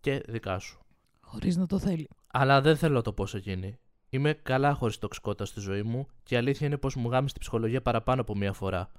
[0.00, 0.80] Και δικά σου.
[1.20, 2.08] Χωρίς να το θέλει.
[2.26, 3.78] Αλλά δεν θέλω να το πω σε εκείνη.
[4.08, 7.40] Είμαι καλά χωρίς τοξικότητα στη ζωή μου και η αλήθεια είναι πως μου γάμισε την
[7.40, 8.90] ψυχολογία παραπάνω από μία φορά.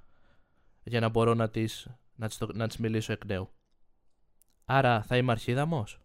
[0.88, 1.64] Για να μπορώ να τη
[2.16, 3.48] να της, το- να της μιλήσω εκ νέου.
[4.64, 6.00] Άρα θα είμαι αρχίδαμος.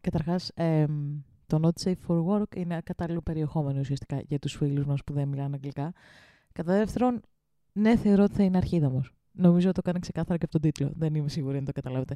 [0.00, 5.04] Καταρχάς, εμ, το Not Safe for Work είναι κατάλληλο περιεχόμενο ουσιαστικά για τους φίλους μας
[5.04, 5.92] που δεν μιλάνε αγγλικά.
[6.52, 7.20] Κατά δεύτερον,
[7.72, 9.10] ναι, θεωρώ ότι θα είναι αρχίδαμος.
[9.32, 10.92] Νομίζω ότι το έκανε ξεκάθαρα και από τον τίτλο.
[10.96, 12.14] Δεν είμαι σίγουρη αν το καταλάβετε.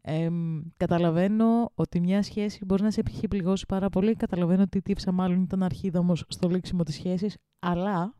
[0.00, 4.14] Εμ, καταλαβαίνω ότι μια σχέση μπορεί να σε έχει πληγώσει πάρα πολύ.
[4.16, 7.36] Καταλαβαίνω ότι η τύψα μάλλον ήταν αρχίδαμος στο λήξιμο της σχέσης.
[7.58, 8.14] Αλλά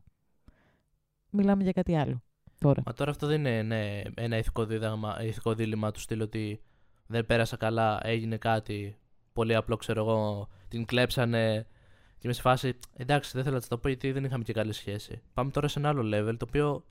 [1.29, 2.21] μιλάμε για κάτι άλλο
[2.61, 2.81] τώρα.
[2.85, 6.61] Μα τώρα αυτό δεν είναι ναι, ένα ηθικό, δίδαγμα, ηθικό δίλημα του στυλ ότι
[7.07, 8.97] δεν πέρασα καλά, έγινε κάτι
[9.33, 11.65] πολύ απλό, ξέρω εγώ, την κλέψανε
[12.11, 14.53] και είμαι σε φάση, εντάξει δεν θέλω να της το πω γιατί δεν είχαμε και
[14.53, 15.21] καλή σχέση.
[15.33, 16.83] Πάμε τώρα σε ένα άλλο level το οποίο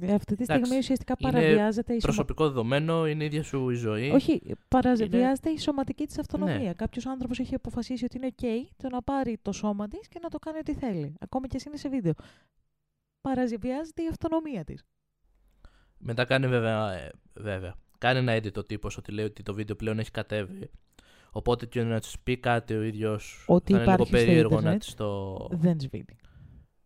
[0.00, 2.12] Ε, Αυτή τη στιγμή Εντάξει, ουσιαστικά είναι παραβιάζεται η σωμα...
[2.12, 4.10] προσωπικό δεδομένο, είναι η ίδια σου η ζωή.
[4.10, 6.58] Όχι, παραβιάζεται η σωματική της αυτονομία.
[6.58, 6.72] Ναι.
[6.74, 8.44] Κάποιος άνθρωπος έχει αποφασίσει ότι είναι OK
[8.76, 11.14] το να πάρει το σώμα της και να το κάνει ό,τι θέλει.
[11.20, 12.12] Ακόμα και α είναι σε βίντεο.
[13.22, 14.84] Παραβιάζεται η αυτονομία της.
[15.98, 17.74] Μετά κάνει βέβαια, ε, βέβαια.
[17.98, 20.70] Κάνει ένα edit ο τύπος ότι λέει ότι το βίντεο πλέον έχει κατέβει.
[21.30, 23.44] Οπότε και να της πει κάτι ο ίδιος.
[23.48, 24.80] Ότι θα είναι λίγο υπάρχει στο περίεργο να ίντερνετ.
[24.80, 25.48] της το.
[25.50, 26.16] Δεν σβήνει.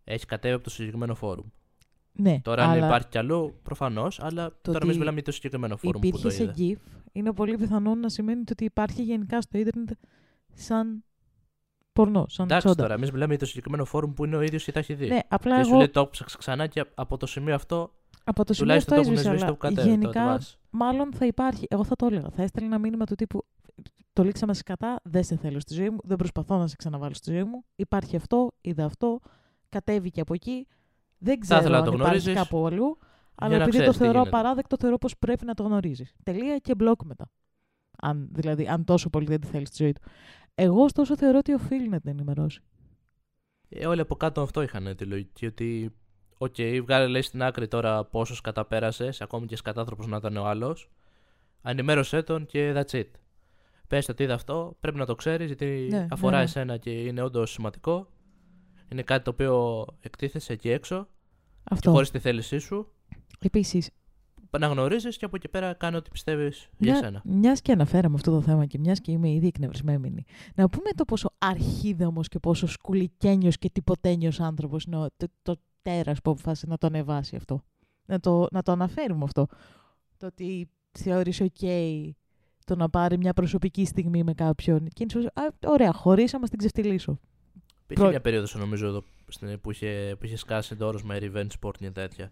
[0.04, 1.46] Έχει κατέβει από το συγκεκριμένο φόρουμ.
[2.12, 5.32] Ναι, Τώρα, αν αλλά υπάρχει κι αλλού, προφανώς, αλλά τώρα εμείς ότι μιλάμε για το
[5.32, 6.54] συγκεκριμένο φόρουμ που το υπήρχε σε είδα.
[6.56, 9.90] GIF, είναι πολύ πιθανό να σημαίνει ότι υπάρχει γενικά στο ίντερνετ
[10.54, 11.04] σαν
[11.96, 12.26] πορνό.
[12.28, 12.82] Σαν Εντάξει τσόντα.
[12.82, 15.06] τώρα, εμείς μιλάμε για το συγκεκριμένο φόρουμ που είναι ο ίδιος ή τα έχει δει.
[15.08, 17.90] Ναι, απλά και σου εγώ λέει το έψαξα ξανά και από το σημείο αυτό
[18.24, 19.88] από το σημείο αυτό τουλάχιστον το έχουν έσβησα, σβήσει το αλλά κατέβει.
[19.88, 20.54] το γενικά βάζει.
[20.70, 21.66] μάλλον θα υπάρχει.
[21.70, 22.30] Εγώ θα το έλεγα.
[22.30, 23.44] Θα έστελνα ένα μήνυμα του τύπου
[24.12, 27.14] Το λήξαμε σε κατά, δεν σε θέλω στη ζωή μου, δεν προσπαθώ να σε ξαναβάλω
[27.14, 27.64] στη ζωή μου.
[27.76, 29.20] Υπάρχει αυτό, είδα αυτό,
[29.68, 30.66] κατέβηκε από εκεί.
[31.18, 32.98] Δεν ξέρω ήθελα να αν το υπάρχει γνωρίσεις, κάπου αλλού.
[33.34, 34.36] Αλλά να επειδή το ξέρεις τι θεωρώ γίνεται.
[34.36, 36.14] απαράδεκτο, θεωρώ πως πρέπει να το γνωρίζεις.
[36.22, 37.30] Τελεία και μπλοκ μετά.
[37.98, 40.00] Αν, δηλαδή, αν τόσο πολύ δεν τη θέλεις στη ζωή του.
[40.58, 42.60] Εγώ, ωστόσο, θεωρώ ότι οφείλει να την ενημερώσει.
[43.68, 45.94] Ε, όλοι από κάτω αυτό είχαν τη λογική ότι.
[46.38, 50.90] Οκ, βγάλε λέει στην άκρη τώρα πόσος καταπέρασες, ακόμη και σκατάνθρωπος να ήταν ο άλλος.
[51.62, 53.06] Ενημέρωσέ τον και that's it.
[53.88, 56.42] Πες ότι είδα αυτό, πρέπει να το ξέρεις γιατί Ναι, αφορά ναι, ναι.
[56.42, 58.08] εσένα και είναι όντως σημαντικό.
[58.92, 61.90] Είναι κάτι το οποίο εκτίθεσαι εκεί έξω και Αυτό.
[61.90, 62.92] χωρίς τη θέλησή σου.
[63.40, 63.90] Επίσης,
[64.58, 67.22] Να γνωρίζεις και από εκεί πέρα κάνει ό,τι πιστεύεις για εσένα.
[67.24, 71.04] Μιας και αναφέραμε αυτό το θέμα και μιας και είμαι ήδη εκνευρισμένη, να πούμε το
[71.04, 76.66] πόσο αρχίδαμος και πόσο σκουλικένιος και τυποτένιος άνθρωπος είναι ο, το, το τέρας που αποφάσισε
[76.66, 77.62] να το ανεβάσει αυτό.
[78.06, 79.46] Να το, να το αναφέρουμε αυτό.
[80.16, 81.66] Το ότι θεώρησε OK
[82.64, 84.78] το να πάρει μια προσωπική στιγμή με κάποιον.
[84.88, 85.40] Και είναι σωστό.
[85.40, 87.18] Α, ωραία, χωρίσαμε, να την ξεφτυλίσω.
[87.82, 91.18] Υπήρχε Προ- μια περίοδος νομίζω εδώ στην- που είχε, που είχε σκάσει το όρο με
[91.20, 92.30] revenge sport και τέτοια.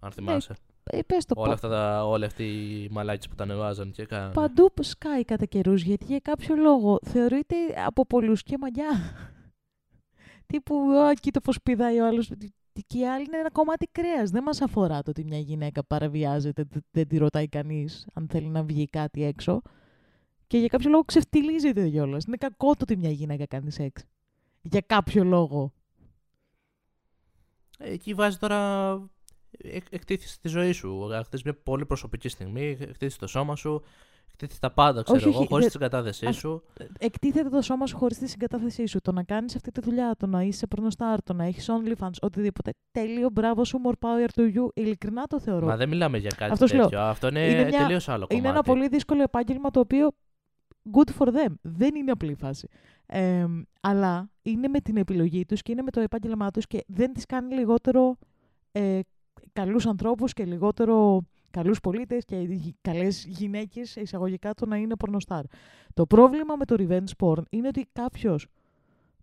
[0.00, 0.54] Αν θυμάσαι.
[0.84, 4.06] Ε, πες το Όλα πα- αυτά τα, όλοι αυτοί οι μαλάκες που τα ανεβάζαν και
[4.06, 4.32] κάνανε.
[4.32, 8.90] παντού που σκάει κατά καιρούς, γιατί για κάποιο λόγο θεωρείται από πολλούς και μαλλιά.
[10.46, 12.30] Τύπου, α, κοίτα πώς πηδάει ο άλλος.
[12.86, 14.30] Και οι άλλοι είναι ένα κομμάτι κρέας.
[14.30, 18.46] Δεν μας αφορά το ότι μια γυναίκα παραβιάζεται, δεν- δεν τη ρωτάει κανείς αν θέλει
[18.46, 19.62] να βγει κάτι έξω.
[20.46, 22.24] Και για κάποιο λόγο ξεφτιλίζεται κιόλας.
[22.24, 24.04] Είναι κακό το ότι μια γυναίκα κάνει σεξ.
[24.62, 25.72] Για κάποιο λόγο.
[27.78, 28.92] Ε, Εκεί βάζει τώρα.
[29.58, 31.08] Εκ- Εκτίθεσαι τη ζωή σου.
[31.24, 33.82] Χτίσει μια πολύ προσωπική στιγμή, εκτίθεσαι το σώμα σου,
[34.30, 36.62] εκτίθεσαι τα πάντα, ξέρω Όχι, εγώ, όχι, χωρίς δεν- την κατάθεσή αυ- σου.
[36.98, 39.00] Εκτίθεται το σώμα σου χωρίς τη συγκατάθεσή σου.
[39.00, 42.70] Το να κάνεις αυτή τη δουλειά, το να είσαι πορνοστάρ, το να έχεις OnlyFans, οτιδήποτε.
[42.90, 44.68] Τέλειο, μπράβο σου, more power to you.
[44.74, 45.66] Ειλικρινά το θεωρώ.
[45.66, 46.84] Μα δεν μιλάμε για κάτι Αυτό σου λέω.
[46.84, 47.00] τέτοιο.
[47.00, 48.34] Αυτό είναι, Είναι μια- τελείως άλλο κομμάτι.
[48.36, 50.10] Είναι ένα πολύ δύσκολο επάγγελμα το οποίο
[50.92, 51.52] good for them.
[51.62, 52.68] Δεν είναι απλή φάση.
[53.06, 53.46] Ε,
[53.80, 57.26] αλλά είναι με την επιλογή τους και είναι με το επάγγελμά τους και δεν τις
[57.26, 58.16] κάνει λιγότερο
[58.72, 59.00] ε,
[59.52, 65.44] καλούς ανθρώπους και λιγότερο καλούς πολίτες και γυ- καλές γυναίκες εισαγωγικά το να είναι πορνοστάρ.
[65.94, 68.46] Το πρόβλημα με το revenge porn είναι ότι κάποιος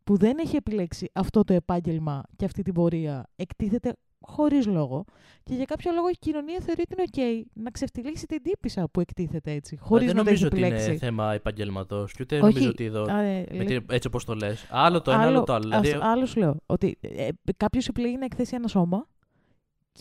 [0.03, 5.05] που δεν έχει επιλέξει αυτό το επάγγελμα και αυτή την πορεία εκτίθεται χωρίς λόγο
[5.43, 8.99] και για κάποιο λόγο η κοινωνία θεωρεί ότι είναι ok να ξεφτυλίσει την τύπησα που
[8.99, 10.89] εκτίθεται έτσι, Μα χωρίς δεν να το έχει νομίζω ότι επιλέξει.
[10.89, 12.11] είναι θέμα επαγγελματός.
[12.13, 12.43] Και ούτε Όχι.
[12.43, 13.03] νομίζω ότι εδώ.
[13.03, 14.67] Α, ε, με λέει- την- έτσι όπως το λες.
[14.69, 15.75] Άλλο το ένα, άλλο το άλλο.
[15.75, 19.07] ας- Δηλαδή, άλλο σου λέω ότι ε, κάποιος επιλέγει να εκθέσει ένα σώμα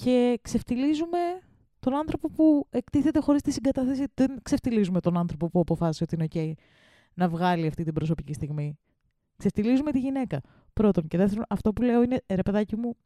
[0.03, 1.19] και ξεφτυλίζουμε
[1.81, 4.05] τον άνθρωπο που εκτίθεται χωρίς τη συγκατάθεση.
[4.15, 6.63] Δεν ξεφτυλίζουμε τον άνθρωπο που αποφάσισε ότι είναι ok
[7.15, 8.79] να βγάλει αυτή την προσωπική στιγμή.
[9.37, 10.41] Ξεφτυλίζουμε τη γυναίκα.
[10.73, 11.09] Πρώτον.
[11.09, 12.97] Και δεύτερον, αυτό που λέω είναι, ρε παιδάκι μου,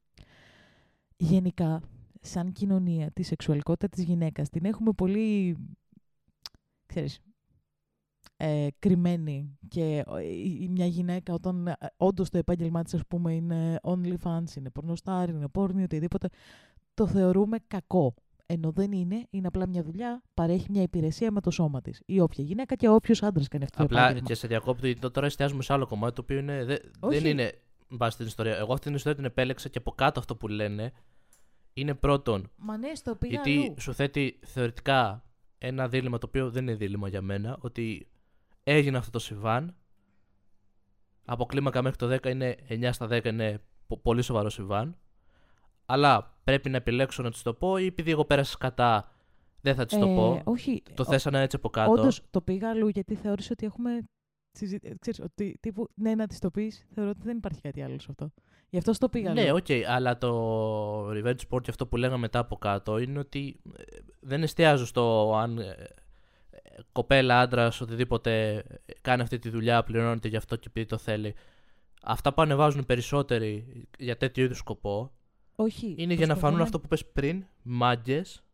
[1.16, 1.82] γενικά,
[2.20, 5.56] σαν κοινωνία, τη σεξουαλικότητα της γυναίκας την έχουμε πολύ,
[6.86, 7.20] ξέρεις,
[8.36, 13.00] ε, κρυμμένη και ε, η- η- μια γυναίκα όταν ε, όντως το επάγγελμά της ας
[13.08, 16.28] πούμε είναι OnlyFans, είναι πορνοστάρ, είναι πόρνη, οτιδήποτε,
[16.94, 18.14] το θεωρούμε κακό.
[18.46, 22.02] Ενώ δεν είναι, είναι απλά μια δουλειά, παρέχει μια υπηρεσία με το σώμα της.
[22.06, 24.26] Ή όποια γυναίκα και όποιος άντρας κάνει αυτό το Απλά επάγγελμα.
[24.26, 27.18] και σε διακόπτω, γιατί τώρα εστιάζουμε σε άλλο κομμάτι το οποίο είναι, δε- Όχι.
[27.18, 27.52] δεν είναι
[27.88, 28.56] βάση την ιστορία.
[28.56, 30.92] Εγώ αυτή την ιστορία την επέλεξα και από κάτω αυτό που λένε
[31.74, 33.80] είναι πρώτον Μα ναι, στο πήγα γιατί αλλού.
[33.80, 35.24] σου θέτει θεωρητικά
[35.58, 37.56] ένα δίλημα το οποίο δεν είναι δίλημα για μένα.
[37.60, 38.08] Ότι
[38.62, 39.76] έγινε αυτό το συμβάν.
[41.24, 44.96] Από κλίμακα μέχρι το 10 είναι 9 στα 10 είναι πο- πολύ σοβαρό συμβάν.
[45.86, 49.12] Αλλά πρέπει να επιλέξω να τη το πω ή επειδή εγώ πέρασα κατά
[49.60, 50.40] δεν θα τη το Ε, πω.
[50.44, 51.90] Όχι, Το θέσανα έτσι από κάτω.
[51.92, 54.02] Όντως το πήγα αλλού γιατί θεώρησα ότι έχουμε.
[54.58, 57.98] συζη- Ξέρεις, ότι τύπου ναι, να τη το πεις, θεωρώ ότι δεν υπάρχει κάτι άλλο
[57.98, 58.32] σε αυτό.
[58.70, 59.56] Γι' αυτό στο πήγα Ναι, αλλού.
[59.56, 63.82] οκ, αλλά το revenge porn και αυτό που λέγαμε μετά από κάτω είναι ότι ε,
[64.20, 65.68] δεν εστιάζω στο αν ε,
[66.50, 66.58] ε,
[66.92, 71.34] κοπέλα, άντρα, οτιδήποτε ε, κάνει αυτή τη δουλειά, πληρώνεται γι' αυτό και επειδή το θέλει.
[72.02, 73.66] Αυτά που ανεβάζουν περισσότεροι
[73.98, 75.12] για τέτοιο είδους σκοπό
[75.56, 75.94] Όχι.
[75.98, 78.44] είναι για να προσπαθώ φανούν αυτό που πες πριν, μάγκες,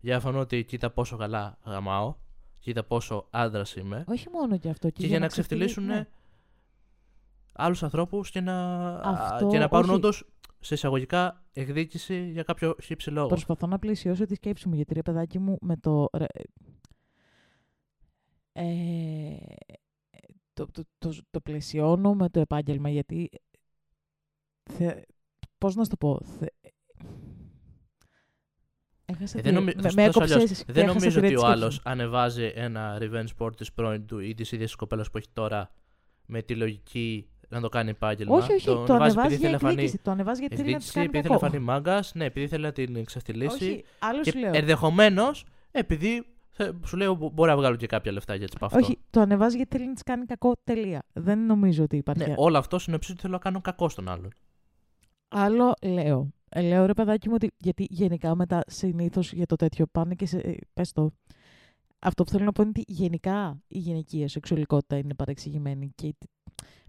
[0.00, 2.14] για να φανούν ότι κοίτα πόσο καλά γαμάω,
[2.58, 4.90] κοίτα πόσο άντρας είμαι, Όχι μόνο για αυτό.
[4.90, 6.08] Και, και για να ξεφτυλί- ξεφτυλίσουν ναι.
[7.52, 9.96] άλλους ανθρώπους και να, Αυτό, και να πάρουν όχι.
[9.98, 10.24] όντως
[10.60, 13.26] σε εισαγωγικά εκδίκηση για κάποιο χύψη λόγο.
[13.26, 16.08] Προσπαθώ να πλαισιώσω τη σκέψη μου γιατί ρε παιδάκι μου με το.
[16.16, 16.26] ρε,
[18.52, 19.36] ε,
[20.52, 23.30] το, το, το, το πλαισιώνω με το επάγγελμα γιατί.
[24.70, 25.02] Θε,
[25.58, 26.20] πώς να σου το πω.
[26.38, 26.46] Θε,
[29.04, 30.64] έχασα Ε, τη- δεν νομι- με, θα σου με το πω έκοψες αλλιώς.
[30.64, 31.90] και δεν έχασα νομίζω τη ότι ρέτη ο σκέψη άλλος μου.
[31.90, 35.70] ανεβάζει ένα revenge sport της πρώην του ή της ίδιας κοπέλας που έχει τώρα
[36.26, 38.34] με τη λογική να το κάνει επάγγελμα.
[38.36, 39.98] Όχι, όχι, το, το ανεβάζει για θέλει να φανεί εκδίκηση.
[40.02, 41.52] Το ανεβάζει γιατί θέλει να της εκδίκηση, κάνει επειδή θέλει να κακό.
[41.52, 43.64] φανεί μάγκας, ναι, επειδή θέλει να την ξεφτυλίσει.
[43.64, 44.50] Όχι, άλλος Και σου λέω.
[44.54, 48.78] ενδεχομένως, επειδή θε- σου λέω μπο- μπορεί να βγάλω και κάποια λεφτά για από αυτό.
[48.78, 50.52] Όχι, το ανεβάζει γιατί θέλει να της κάνει κακό.
[50.64, 51.02] Τελεία.
[51.12, 52.24] Δεν νομίζω ότι υπάρχει.
[52.28, 54.32] Ναι, όλο αυτό συνοψίζει ότι θέλω να κάνω κακό στον άλλον.
[55.28, 56.28] Άλλο λέω.
[56.48, 60.26] Ε, λέω ρε παιδάκι μου ότι γιατί γενικά μετά συνήθως για το τέτοιο πάνε και
[60.26, 60.38] σε.
[60.38, 61.10] ε, Πες το.
[61.98, 66.28] Αυτό που θέλω να πω είναι ότι γενικά η γυναικεία σεξουαλικότητα είναι παρεξηγημένη και τ-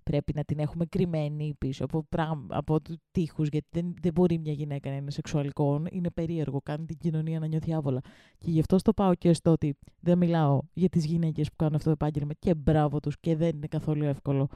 [0.04, 4.38] πρέπει να την έχουμε κρυμμένη πίσω από, πράγμα, από του τείχους, γιατί δεν, δεν μπορεί
[4.40, 8.00] μια γυναίκα να είναι σεξουαλικό, είναι περίεργο, κάνει την κοινωνία να νιώθει άβολα.
[8.38, 11.76] Και γι' αυτό στο πάω και στο ότι δεν μιλάω για τις γυναίκες που κάνουν
[11.76, 14.48] αυτό το επάγγελμα και μπράβο τους και δεν είναι καθόλου εύκολο.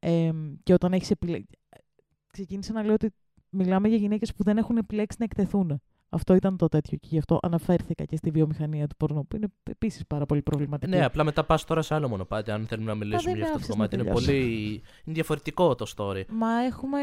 [0.00, 0.30] Ε,
[0.62, 1.46] και όταν έχεις επιλέξει...
[2.34, 3.10] Ξεκίνησα να λέω ότι
[3.48, 5.80] μιλάμε για γυναίκες που δεν έχουν επιλέξει να εκτεθούν.
[6.08, 9.46] Αυτό ήταν το τέτοιο και γι' αυτό αναφέρθηκα και στη βιομηχανία του πορνό, που είναι
[9.62, 10.96] επίσης πάρα πολύ προβληματικό.
[10.96, 13.58] Ναι, απλά μετά πας τώρα σε άλλο μονοπάτι, αν θέλουμε να μιλήσουμε δεν για αυτό
[13.58, 13.94] το άφησες να κομμάτι.
[13.94, 14.26] Είναι τελειώσω.
[14.26, 14.82] πολύ.
[15.04, 16.24] Είναι διαφορετικό το story.
[16.28, 16.98] Μα έχουμε.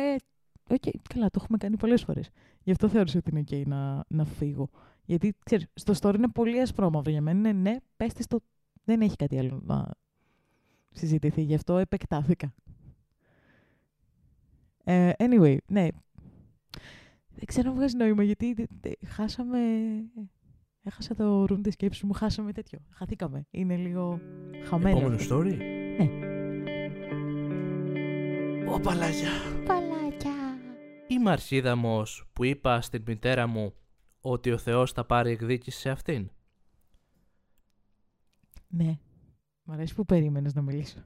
[0.69, 2.29] Οκ, καλά, το έχουμε κάνει πολλές φορές.
[2.63, 4.69] Γι' αυτό θεώρησα ότι είναι OK να, να φύγω.
[5.05, 7.49] Γιατί ξέρεις, στο story είναι πολύ ασπρόμαυρο για μένα.
[7.49, 8.39] Είναι ναι, πες της το.
[8.83, 9.89] Δεν έχει κάτι άλλο να
[10.91, 11.41] συζητηθεί.
[11.41, 12.53] Γι' αυτό επεκτάθηκα.
[14.83, 15.87] Ε, anyway, ναι.
[17.29, 19.59] Δεν ξέρω αν βγάζει νόημα γιατί τε- τε- χάσαμε.
[20.83, 22.79] Έχασα το room τη σκέψη μου, χάσαμε τέτοιο.
[22.89, 23.45] Χαθήκαμε.
[23.51, 24.19] Είναι λίγο
[24.65, 24.97] χαμένο.
[24.97, 25.57] Επόμενο story;
[25.97, 26.09] Ναι.
[28.73, 29.29] Ω παλάκια.
[29.67, 30.31] Παλάκια.
[31.07, 33.73] Είμαι αρχίδαμος που είπα στην μητέρα μου
[34.21, 36.29] ότι ο Θεός θα πάρει εκδίκηση σε αυτήν.
[38.67, 38.99] Ναι.
[39.63, 40.99] Μ' αρέσει που περίμενες να μιλήσω.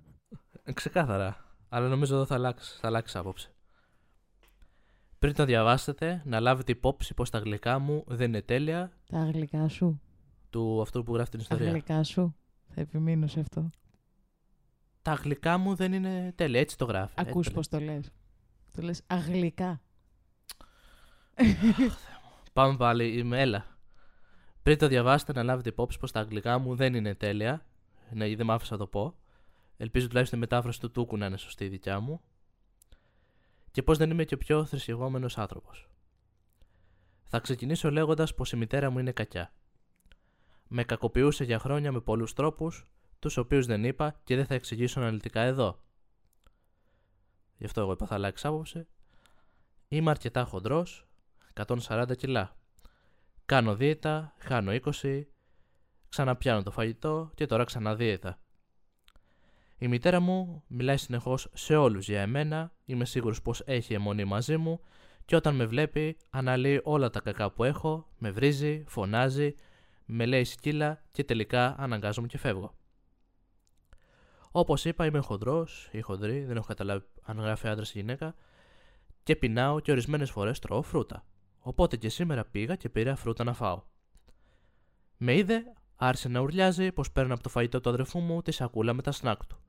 [0.63, 1.57] Ε, Ξεκάθαρα.
[1.69, 3.54] Αλλά νομίζω εδώ θα αλλάξει, θα αλλάξει άποψη.
[5.25, 9.67] Πριν το διαβάσετε, να λάβετε υπόψη πως τα αγγλικά μου δεν είναι τέλεια Τα αγγλικά
[9.67, 10.01] σου.
[10.49, 11.67] του αυτού που γράφει την Τα ιστορία.
[11.67, 12.35] αγγλικά σου.
[12.67, 13.69] Θα επιμείνω σε αυτό.
[15.01, 17.13] Τα αγγλικά μου δεν είναι τέλεια, έτσι το γράφει.
[17.17, 17.55] έτσι Ακούς το λέει.
[17.55, 18.11] πώς το λες.
[18.75, 19.81] Το λες αγγλικά.
[22.53, 23.65] Πάμε πάλι, είμαι έλα.
[24.63, 27.65] Πριν το διαβάσετε, να λάβετε υπόψη πως τα αγγλικά μου δεν είναι τέλεια.
[28.11, 29.15] Ναι, δεν μ' άφησα να το πω.
[29.77, 32.21] Ελπίζω τουλάχιστον η μετάφραση του Τούκου να είναι σωστή η δικιά μου.
[33.75, 35.87] Και πως δεν είμαι και ο πιο θρησκευόμενος άνθρωπος.
[37.23, 39.53] Θα ξεκινήσω λέγοντας πως η μητέρα μου είναι κακιά.
[40.67, 42.85] Με κακοποιούσε για χρόνια με πολλούς τρόπους,
[43.19, 45.79] τους οποίους δεν είπα και δεν θα εξηγήσω αναλυτικά εδώ.
[47.57, 48.87] Γι' αυτό εγώ είπα θα αλλάξεις άποψη.
[49.87, 51.07] Είμαι αρκετά χοντρός,
[51.53, 52.55] 140 κιλά.
[53.45, 55.27] Κάνω δίαιτα, χάνω 20,
[56.09, 58.39] ξαναπιάνω το φαγητό και τώρα ξανά δίαιτα.
[59.85, 64.57] Η μητέρα μου μιλάει συνεχώς σε όλους για εμένα, είμαι σίγουρος πως έχει αιμονή μαζί
[64.57, 64.79] μου
[65.25, 69.55] και όταν με βλέπει αναλύει όλα τα κακά που έχω, με βρίζει, φωνάζει,
[70.05, 72.75] με λέει σκύλα και τελικά αναγκάζομαι και φεύγω.
[74.51, 78.35] Όπως είπα είμαι χοντρός ή χοντρή, δεν έχω καταλάβει αν γράφει άντρας ή γυναίκα
[79.23, 81.25] και πεινάω και ορισμένες φορές τρώω φρούτα.
[81.59, 83.83] Οπότε και σήμερα πήγα και πήρα φρούτα να φάω.
[85.17, 85.63] Με είδε,
[85.95, 89.11] άρχισε να ουρλιάζει πως παίρνω από το φαγητό του αδερφού μου τη σακούλα με τα
[89.11, 89.59] σνακ του.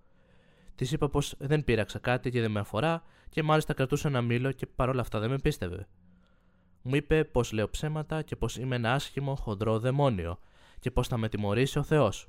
[0.76, 4.52] Της είπα πως δεν πήραξα κάτι και δεν με αφορά και μάλιστα κρατούσε ένα μήλο
[4.52, 5.88] και παρόλα αυτά δεν με πίστευε.
[6.82, 10.38] Μου είπε πως λέω ψέματα και πως είμαι ένα άσχημο χοντρό δαιμόνιο
[10.78, 12.28] και πως θα με τιμωρήσει ο Θεός.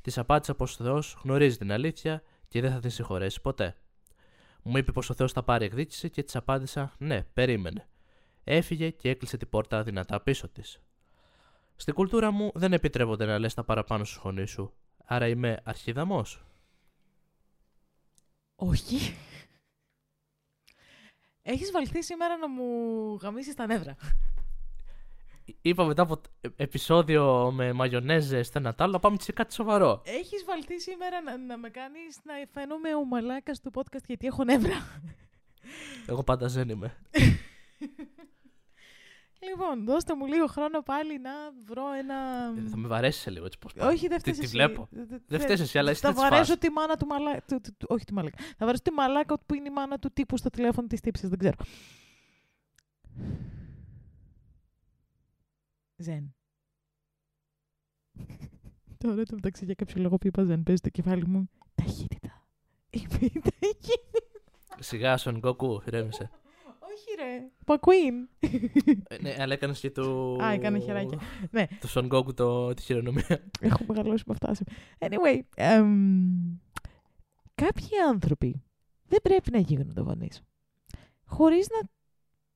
[0.00, 3.76] Της απάντησα πως ο Θεός γνωρίζει την αλήθεια και δεν θα την συγχωρέσει ποτέ.
[4.62, 7.88] Μου είπε πως ο Θεός θα πάρει εκδίκηση και της απάντησα ναι, περίμενε.
[8.44, 10.80] Έφυγε και έκλεισε την πόρτα δυνατά πίσω της.
[11.76, 14.72] Στην κουλτούρα μου δεν επιτρέπονται να λες τα παραπάνω στους γονείς σου.
[15.04, 16.44] Άρα είμαι αρχίδαμος.
[18.64, 19.14] Όχι.
[21.42, 22.64] Έχεις βαλθεί σήμερα να μου
[23.22, 23.96] γαμίσεις τα νεύρα.
[25.62, 29.54] Είπα μετά από ε- επεισόδιο με μαγιονέζες στο ένα τ' άλλο, να πάμε σε κάτι
[29.54, 30.02] σοβαρό.
[30.04, 34.44] Έχεις βαλθεί σήμερα να, να με κάνεις να φαίνομαι ο μαλάκας του podcast γιατί έχω
[34.44, 35.02] νεύρα.
[36.06, 36.96] Εγώ πάντα δεν είμαι.
[39.48, 41.30] Λοιπόν, δώστε μου λίγο χρόνο πάλι να
[41.64, 42.14] βρω ένα...
[42.66, 43.92] Ε, Θα με βαρέσει σε λίγο έτσι πώς πάει.
[43.94, 44.52] Όχι, δεν Τι- φταίς τη εσύ.
[44.52, 44.88] βλέπω.
[44.90, 46.58] Δε- δε- Δεν θε- φταίς εσύ, αλλά εσύ Θα δεν της βαρέσω φας.
[46.60, 47.42] τη μάνα του μαλάκα.
[47.46, 48.36] Του, του- του- όχι τη μαλάκα.
[48.42, 51.26] Θα βαρέσω τη μαλάκα που είναι η μάνα του τύπου στο τηλέφωνο της τύψη.
[51.26, 51.56] Δεν ξέρω.
[55.96, 56.34] Ζεν.
[58.98, 61.50] Τώρα το μεταξύ για κάποιο λόγο που είπα Ζεν, παίζει το κεφάλι μου.
[61.74, 62.46] Ταχύτητα.
[62.90, 63.50] Είπε η ταχύτητα.
[64.78, 66.30] Σιγά, Son Goku, ηρέμησε.
[66.92, 67.48] Όχι ρε.
[67.64, 68.28] Πακουίν.
[69.08, 70.38] Ε, ναι, αλλά έκανες και του...
[70.42, 71.18] Α, έκανε χεράκια.
[71.50, 71.66] Ναι.
[71.80, 72.74] Του Son Goku το...
[72.74, 73.50] τη χειρονομία.
[73.60, 74.64] Έχω μεγαλώσει με αυτά.
[74.98, 76.56] Anyway, εμ,
[77.54, 78.62] κάποιοι άνθρωποι
[79.08, 80.42] δεν πρέπει να γίνονται γονείς.
[81.24, 81.88] Χωρίς να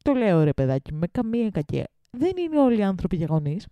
[0.03, 1.89] το λέω ρε παιδάκι, με καμία κακία.
[2.11, 3.67] Δεν είναι όλοι οι άνθρωποι για γονείς.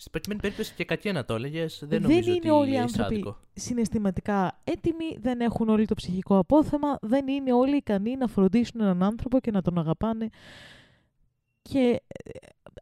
[0.00, 2.72] Στην προκειμένη περίπτωση και κακή να το έλεγες, δεν Δεν νομίζω είναι ότι όλοι οι
[2.72, 3.36] είναι άνθρωποι άδικο.
[3.52, 9.02] συναισθηματικά έτοιμοι, δεν έχουν όλοι το ψυχικό απόθεμα, δεν είναι όλοι ικανοί να φροντίσουν έναν
[9.02, 10.28] άνθρωπο και να τον αγαπάνε.
[11.62, 12.30] Και ε,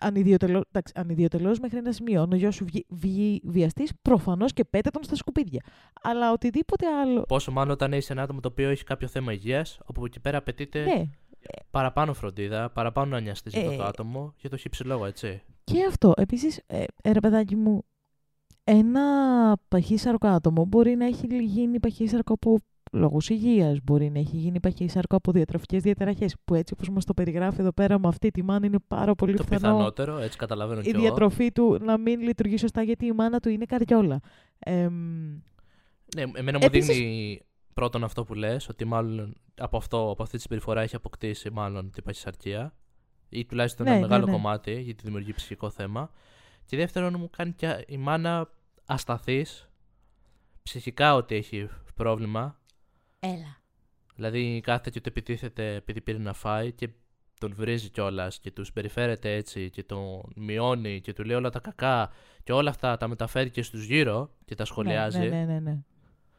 [0.00, 2.22] ανιδιοτελώ- εντάξει, ανιδιοτελώς μέχρι ένα σημείο.
[2.22, 5.62] Αν ο γιος σου βγει, βγει βιαστής, προφανώς και πέτε τον στα σκουπίδια.
[6.02, 7.22] Αλλά οτιδήποτε άλλο...
[7.22, 10.38] Πόσο μάλλον όταν είσαι ένα άτομο το οποίο έχει κάποιο θέμα υγείας, όπου εκεί πέρα
[10.38, 11.02] απαιτείται Ναι,
[11.70, 15.42] παραπάνω φροντίδα, παραπάνω να νοιαστεί για αυτό το Ε, άτομο για το χύψη λόγο, έτσι.
[15.72, 16.12] Και αυτό.
[16.16, 17.82] Επίσης, ε, ε, ρε παιδάκι μου,
[18.64, 19.02] ένα
[19.68, 22.58] παχύσαρκο άτομο μπορεί να έχει γίνει παχύσαρκο από
[22.92, 27.14] λόγους υγείας, μπορεί να έχει γίνει παχύσαρκο από διατροφικές διαταραχές, που έτσι όπως μας το
[27.14, 30.80] περιγράφει εδώ πέρα με αυτή τη μάνα είναι πάρα πολύ Το πιθανό πιθανότερο, έτσι καταλαβαίνω
[30.80, 31.00] η κι εγώ.
[31.00, 34.20] διατροφή του να μην λειτουργεί σωστά γιατί η μάνα του είναι καριόλα.
[34.58, 34.92] Εμ,
[36.16, 37.40] Ναι, εμένα μου Επίσης- δείχνει
[37.74, 41.90] πρώτον αυτό που λες, ότι μάλλον από, αυτό, από αυτή τη συμπεριφορά έχει αποκτήσει μάλλον
[41.90, 42.74] την παχυσαρκία
[43.28, 44.32] ή τουλάχιστον Ναι, ένα ναι, μεγάλο ναι.
[44.32, 46.10] κομμάτι γιατί δημιουργεί ψυχικό θέμα.
[46.64, 48.50] Και δεύτερον μου κάνει και η μάνα
[48.84, 49.68] ασταθής,
[50.62, 52.58] ψυχικά ότι έχει πρόβλημα,
[53.18, 53.60] Έλα.
[54.14, 56.88] δηλαδή κάθεται και του επιτίθεται επειδή πήρε να φάει και
[57.38, 61.60] τον βρίζει κιόλας και τους συμπεριφέρεται έτσι και τον μειώνει και του λέει όλα τα
[61.60, 62.10] κακά
[62.42, 65.18] και όλα αυτά τα μεταφέρει και στους γύρω και τα σχολιάζει.
[65.18, 65.78] Ναι, ναι, ναι, ναι.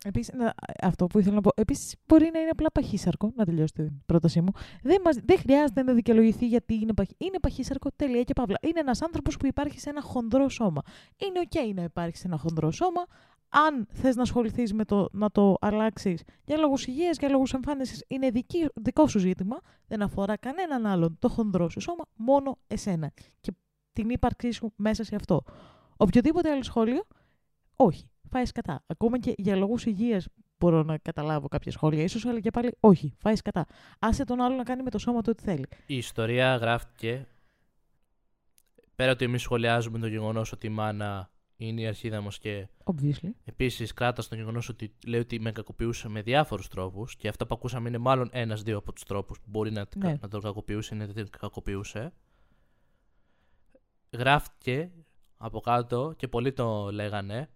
[0.06, 1.50] Επίσης, να- αυτό που ήθελα να πω.
[1.56, 4.52] Επίσης, μπορεί να είναι απλά παχύσαρκο, να τελειώσει την πρότασή μου.
[4.84, 8.58] Δεν, μας, δεν χρειάζεται να δικαιολογηθεί γιατί είναι, παχύ, είναι παχύσαρκο, τελεία και παύλα.
[8.62, 10.82] Είναι ένας άνθρωπος που υπάρχει σε ένα χονδρό σώμα.
[11.18, 13.06] Είναι OK να υπάρχει σε ένα χονδρό σώμα.
[13.50, 18.04] Αν θες να ασχοληθείς με το να το αλλάξεις για λόγους υγείας, για λόγους εμφάνισης,
[18.08, 19.58] είναι δική, δικό σου ζήτημα.
[19.88, 23.12] Δεν αφορά κανέναν άλλον το χονδρό σου σώμα, μόνο εσένα.
[23.42, 23.52] Και
[23.94, 25.44] την ύπαρξή σου μέσα σε αυτό.
[25.98, 27.04] Οποιοδήποτε άλλο σχόλιο,
[27.76, 28.10] όχι.
[28.30, 28.84] Φάει κατά.
[28.88, 30.28] Ακόμα και για λόγους υγείας
[30.60, 33.14] μπορώ να καταλάβω κάποια σχόλια, ίσως, αλλά και πάλι όχι.
[33.18, 33.66] Φάει κατά.
[34.00, 35.66] Άσε τον άλλο να κάνει με το σώμα του ό,τι θέλει.
[35.86, 37.28] Η ιστορία γράφτηκε
[38.96, 43.30] πέρα ότι εμείς σχολιάζουμε το γεγονός ότι η μάνα είναι η αρχίδα μας και Obviously.
[43.46, 47.56] επίσης κράτα στο γεγονός ότι λέει ότι με κακοποιούσε με διάφορους τρόπους και αυτό που
[47.56, 50.18] ακούσαμε είναι μάλλον ένας-δύο από τους τρόπους που μπορεί να, Ναι.
[50.22, 52.14] να τον κακοποιούσε ή να δεν την κακοποιούσε.
[54.12, 54.92] Γράφτηκε
[55.38, 57.50] από κάτω και πολλοί το λέγανε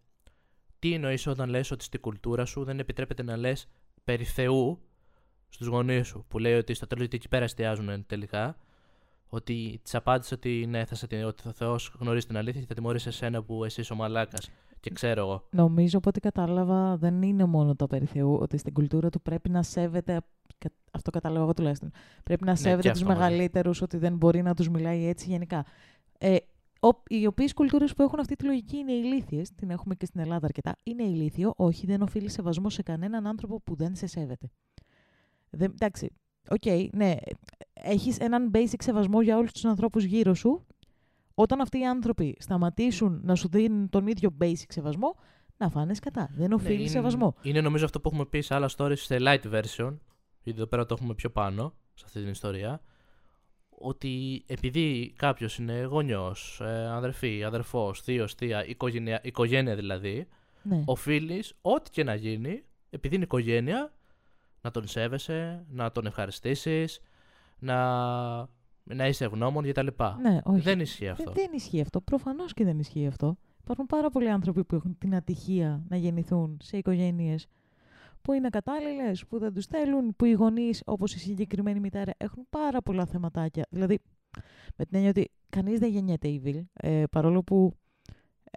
[0.83, 3.67] τι εννοείς όταν λες ότι στην κουλτούρα σου δεν επιτρέπεται να λες
[4.03, 4.79] περί Θεού
[5.49, 8.57] στους γονείς σου που λέει ότι στα τέλος γιατί εκεί πέρα εστιάζουν τελικά
[9.27, 12.67] ότι της απάντησε ότι ναι, θα σε, την- ότι ο Θεός γνωρίζει την αλήθεια και
[12.67, 14.49] θα τιμωρήσει εσένα που εσύ είσαι ο μαλάκας.
[14.79, 15.47] Και ξέρω εγώ.
[15.51, 19.49] Νομίζω από ό,τι κατάλαβα δεν είναι μόνο το περί Θεού, ότι στην κουλτούρα του πρέπει
[19.49, 20.21] να σέβεται.
[20.57, 21.91] κα- Αυτό κατάλαβα εγώ τουλάχιστον.
[22.23, 23.19] Πρέπει να Ναι, και σέβεται τους αυτό μαζί.
[23.21, 25.65] μεγαλύτερους, ότι δεν μπορεί να τους μιλάει έτσι γενικά.
[26.17, 26.39] Ε, ο-
[27.07, 30.45] οι όποιες κουλτούρες που έχουν αυτή τη λογική είναι ηλίθιες, την έχουμε και στην Ελλάδα
[30.45, 30.75] αρκετά.
[30.83, 34.51] Είναι ηλίθιο, όχι, δεν οφείλεις σεβασμό σε κανέναν άνθρωπο που δεν σε σέβεται.
[35.49, 36.11] Δεν, εντάξει,
[36.49, 37.15] οκ, ναι,
[37.73, 40.65] έχεις έναν basic σεβασμό για όλους τους ανθρώπους γύρω σου.
[41.33, 45.15] Όταν αυτοί οι άνθρωποι σταματήσουν να σου δίνουν τον ίδιο basic σεβασμό,
[45.57, 46.29] να φάνε σκατά.
[46.35, 47.35] Δεν οφείλεις Ναι, είναι, σεβασμό.
[47.41, 49.97] Είναι νομίζω αυτό που έχουμε πει σε άλλα stories σε light version.
[50.41, 52.81] Γιατί εδώ πέρα το έχουμε πιο πάνω σε αυτή την ιστορία.
[53.85, 60.27] Ότι επειδή κάποιος είναι γονιός, αδερφή, αδερφός, θείος, θεία, οικογένεια, οικογένεια δηλαδή,
[60.63, 60.81] Ναι.
[60.85, 63.93] οφείλεις ό,τι και να γίνει, επειδή είναι οικογένεια,
[64.61, 66.99] να τον σέβεσαι, να τον ευχαριστήσεις,
[67.59, 67.77] να,
[68.83, 69.87] να είσαι ευγνώμων κτλ.
[70.21, 70.59] ναι, όχι.
[70.61, 71.23] Δεν ισχύει αυτό.
[71.23, 72.01] Δεν, δεν ισχύει αυτό.
[72.01, 73.37] Προφανώς και δεν ισχύει αυτό.
[73.61, 77.47] Υπάρχουν πάρα πολλοί άνθρωποι που έχουν την ατυχία να γεννηθούν σε οικογένειες
[78.23, 82.45] που είναι κατάλληλες, που δεν τους θέλουν, που οι γονείς, όπως η συγκεκριμένη μητέρα, έχουν
[82.49, 83.65] πάρα πολλά θεματάκια.
[83.69, 83.99] Δηλαδή,
[84.75, 87.73] με την έννοια ότι κανείς δεν γεννιέται evil, ε, παρόλο που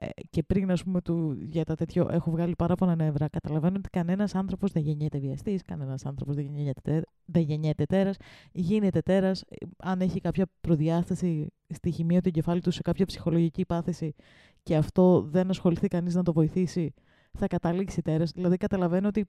[0.00, 3.28] ε, και πριν, ας πούμε, του, για τα τέτοιο έχω βγάλει πάρα πολλά νεύρα.
[3.28, 8.16] Καταλαβαίνω ότι κανένας άνθρωπος δεν γεννιέται βιαστής, κανένας άνθρωπος δεν γεννιέται, τε- δεν γεννιέται τέρας.
[8.52, 9.44] Γίνεται τέρας
[9.76, 14.14] αν έχει κάποια προδιάσταση στη χημεία του εγκεφάλου του σε κάποια ψυχολογική πάθηση
[14.62, 16.94] και αυτό δεν ασχοληθεί κανείς να το βοηθήσει,
[17.38, 18.30] θα καταλήξει τέρας.
[18.32, 19.24] Δηλαδή, καταλαβαίνω ότι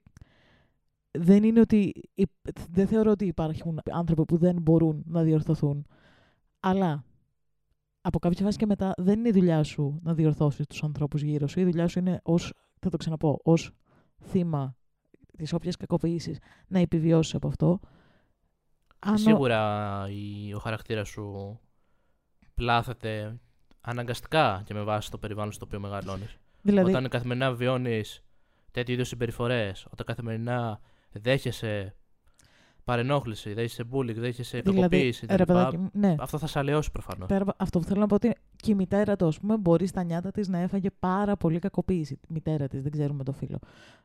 [1.19, 1.93] δεν είναι ότι.
[2.13, 2.31] υπ-
[2.69, 5.85] Δεν θεωρώ ότι υπάρχουν άνθρωποι που δεν μπορούν να διορθωθούν.
[6.59, 7.03] Αλλά
[8.01, 11.47] από κάποια φάση και μετά δεν είναι η δουλειά σου να διορθώσεις τους ανθρώπους γύρω
[11.47, 11.59] σου.
[11.59, 13.71] Η δουλειά σου είναι ως, θα το ξαναπώ, ως
[14.21, 14.75] θύμα
[15.37, 16.37] της όποιας κακοποίησης
[16.67, 17.79] να επιβιώσεις από αυτό.
[18.99, 21.59] Αν ο- Σίγουρα η- ο χαρακτήρας σου
[22.53, 23.39] πλάθεται
[23.81, 26.37] αναγκαστικά και με βάση το περιβάλλον στο οποίο μεγαλώνεις.
[26.61, 28.23] δηλαδή, Όταν καθημερινά βιώνεις
[28.71, 30.79] τέτοιου είδους συμπεριφορές, όταν καθημερινά
[31.17, 31.95] δέχεσαι
[32.83, 35.43] παρενόχληση, δέχεσαι bullying, δέχεσαι δηλαδή, κακοποίηση ρε κτλ.
[35.43, 37.27] παιδάκι μου, ναι, Αυτό θα σε αλλοιώσει προφανώς.
[37.27, 39.85] Πέρα από αυτό που θέλω να πω ότι και η μητέρα του, ας πούμε, μπορεί
[39.87, 42.13] στα νιάτα της να έφαγε πάρα πολύ κακοποίηση.
[42.13, 43.59] Η μητέρα της, δεν ξέρουμε το φίλο.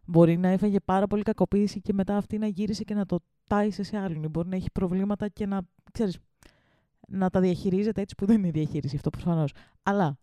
[0.05, 3.83] Μπορεί να έφαγε πάρα πολύ κακοποίηση και μετά αυτή να γύρισε και να το τάισε
[3.83, 4.23] σε άλλον.
[4.23, 5.61] Ή Μπορεί να έχει προβλήματα και να,
[5.93, 6.19] ξέρεις,
[7.09, 9.53] να τα διαχειρίζεται έτσι που δεν είναι διαχείριση αυτό προφανώς.
[9.83, 10.19] Αλλά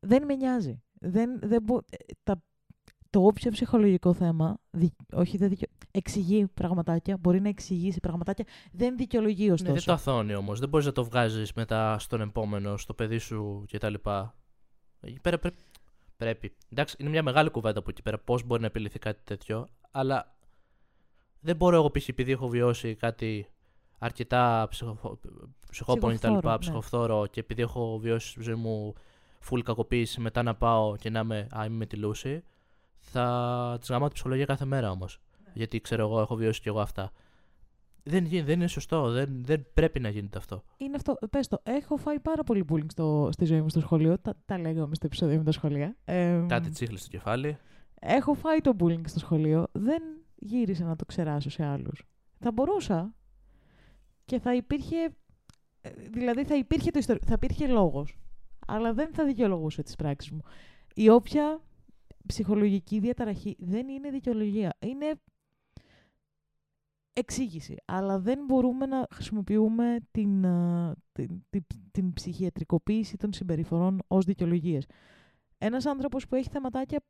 [0.00, 0.82] δεν με νοιάζει.
[0.92, 2.42] Δεν, δεν μπο- ε, τα,
[3.12, 5.66] το όποιο ψυχολογικό θέμα, δι- όχι δεν δικαι...
[5.90, 9.72] εξηγεί πραγματάκια, μπορεί να εξηγήσει πραγματάκια, δεν δικαιολογεί Ναι, ωστόσο.
[9.72, 10.58] δεν το αθώνει όμως.
[10.60, 13.94] Δεν μπορείς να το βγάζεις μετά στον επόμενο, στο παιδί σου κτλ.
[15.00, 15.54] Εκεί πέρα πρέ-
[16.16, 16.52] πρέπει.
[16.68, 20.36] Εντάξει, είναι μια μεγάλη κουβέντα από εκεί πέρα πώς μπορεί να επιληθεί κάτι τέτοιο, αλλά
[21.40, 22.08] δεν μπορώ εγώ π.χ.
[22.08, 23.46] επειδή έχω βιώσει κάτι
[23.98, 25.18] αρκετά ψυχοφο...
[25.70, 26.26] ψυχόπονη κτλ.
[26.28, 26.58] Ψυχοφθόρο, ναι.
[26.58, 28.94] Ψυχοφθόρο και επειδή έχω βιώσει στη ζωή μου
[29.50, 32.42] full κακοποίηση, μετά να πάω και να είμαι, α, είμαι με τη Λούση,
[33.04, 35.20] θα τη γαμάω τη ψυχολογία κάθε μέρα όμως.
[35.54, 37.12] Γιατί ξέρω εγώ, έχω βιώσει κι εγώ αυτά.
[38.02, 39.10] Δεν, γι- δεν είναι σωστό.
[39.10, 40.62] Δεν, δεν πρέπει να γίνεται αυτό.
[40.76, 41.18] Είναι αυτό.
[41.30, 44.18] Πες το, έχω φάει πάρα πολύ bullying στο, στη ζωή μου στο σχολείο.
[44.18, 45.96] Τα, τα λέγαμε στο επεισόδιο με τα σχολεία.
[46.04, 47.58] Ε, Κάτι τσίχλες στο κεφάλι.
[48.00, 49.66] Έχω φάει το bullying στο σχολείο.
[49.72, 50.02] Δεν
[50.34, 52.02] γύρισα να το ξεράσω σε άλλους.
[52.38, 53.14] Θα μπορούσα
[54.24, 54.96] και θα υπήρχε...
[55.80, 57.18] ε, Δηλαδή θα υπήρχε, το ιστορ...
[57.26, 58.18] θα υπήρχε λόγος.
[58.66, 60.40] Αλλά δεν θα δικαιολογούσε τις πράξεις μου.
[60.94, 61.60] Η όποια
[62.26, 64.76] ψυχολογική διαταραχή δεν είναι δικαιολογία.
[64.78, 65.14] Είναι
[67.12, 67.76] εξήγηση.
[67.84, 74.86] Αλλά δεν μπορούμε να χρησιμοποιούμε την, α, την, την, την ψυχιατρικοποίηση των συμπεριφορών ως δικαιολογίες.
[75.58, 77.00] Ένας άνθρωπος που έχει θεματάκια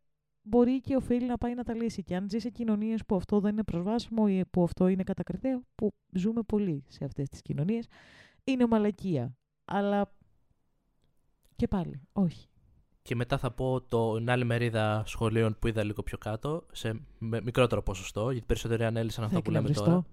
[0.43, 2.03] μπορεί και οφείλει να πάει να τα λύσει.
[2.03, 5.63] Και αν ζει σε κοινωνίες που αυτό δεν είναι προσβάσιμο ή που αυτό είναι κατακριτέο,
[5.75, 7.87] που ζούμε πολύ σε αυτές τις κοινωνίες,
[8.45, 9.37] είναι μαλακία.
[9.65, 10.13] Αλλά.
[11.57, 12.49] Και πάλι, όχι.
[13.03, 17.01] Και μετά θα πω το, την άλλη μερίδα σχολείων που είδα λίγο πιο κάτω, σε
[17.19, 19.81] με- μικρότερο ποσοστό, γιατί περισσότεροι ανέλησαν θα αυτά που λέμε τώρα.
[19.87, 20.11] εκνευριστώ.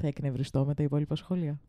[0.00, 1.60] Θα εκνευριστώ με τα υπόλοιπα σχόλια.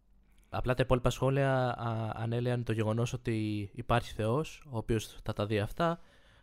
[0.50, 5.46] Απλά τα υπόλοιπα σχόλια α, ανέλυαν το γεγονός ότι υπάρχει Θεός, ο οποίος θα τα
[5.46, 6.00] δει αυτά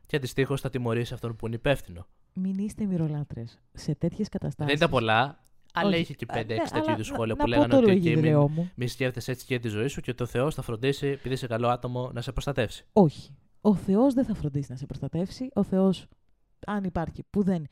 [0.07, 2.07] και αντιστοίχως θα τιμωρήσει αυτόν που είναι υπεύθυνο.
[2.33, 3.61] Μην είστε μυρολάτρες.
[3.73, 4.67] Σε τέτοιες καταστάσει.
[4.69, 6.01] Δεν ήταν πολλά, αλλά Όχι.
[6.01, 7.77] είχε και Α, 5-6 ναι, τέτοιου αλλά είδους να- σχόλια να που πω λέγανε το
[7.79, 8.71] ότι εκεί λογίδραιό μην, μου.
[8.75, 11.69] μη σκέφτεσαι έτσι και τη ζωή σου και το Θεός θα φροντίσει, επειδή είσαι καλό
[11.69, 12.85] άτομο, να σε προστατεύσει.
[12.93, 13.31] Όχι.
[13.67, 15.49] Ο Θεός δεν θα φροντίσει να σε προστατεύσει.
[15.55, 16.07] Ο Θεός,
[16.67, 17.67] αν υπάρχει, που δεν...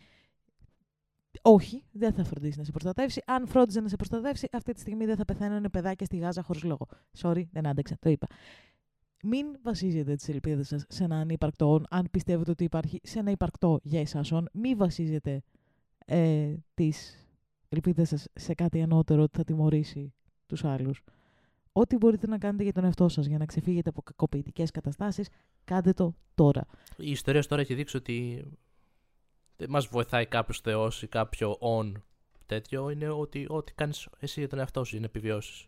[1.43, 3.23] Όχι, δεν θα φροντίσει να σε προστατεύσει.
[3.27, 6.63] Αν φρόντιζε να σε προστατεύσει, αυτή τη στιγμή δεν θα πεθαίνουν παιδάκια στη Γάζα χωρίς
[6.63, 6.87] λόγο.
[7.19, 8.27] Sorry, δεν άντεξα, το είπα.
[9.23, 13.81] Μην βασίζετε τις ελπίδες σας σε ένα ανύπαρκτο, αν πιστεύετε ότι υπάρχει σε ένα υπαρκτό
[13.83, 14.33] για εσάς.
[14.33, 14.49] ον.
[14.53, 15.43] Μην βασίζετε
[16.07, 17.27] ε, τις
[17.69, 20.15] ελπίδες σας σε κάτι ανώτερο ότι θα τιμωρήσει
[20.47, 21.03] τους άλλους.
[21.73, 25.29] Ό,τι μπορείτε να κάνετε για τον εαυτό σας για να ξεφύγετε από κακοποιητικές καταστάσεις,
[25.65, 26.67] κάντε το τώρα.
[26.97, 28.45] Η ιστορία τώρα έχει δείξει ότι
[29.57, 31.93] δεν μας βοηθάει κάποιος θεός ή κάποιο on
[32.47, 35.67] τέτοιο, είναι ότι ό,τι κάνεις εσύ για τον εαυτό σου είναι επιβιώσεις.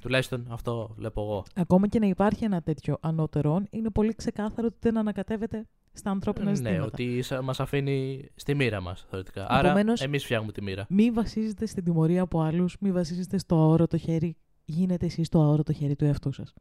[0.00, 1.44] Τουλάχιστον αυτό βλέπω εγώ.
[1.54, 6.50] Ακόμα και να υπάρχει ένα τέτοιο ανώτερον, είναι πολύ ξεκάθαρο ότι δεν ανακατεύεται στα ανθρώπινα
[6.50, 6.84] ναι, ζητήματα.
[6.84, 9.46] ότι σα- μας αφήνει στη μοίρα μας θεωρητικά.
[9.48, 10.86] Άρα Επομένως- εμείς φτιάχνουμε τη μοίρα.
[10.88, 14.36] Μη βασίζεστε στην τιμωρία από άλλους, μη βασίζεστε στο αόρατο χέρι.
[14.64, 16.54] Γίνετε εσείς το αόρατο χέρι του εαυτού σας.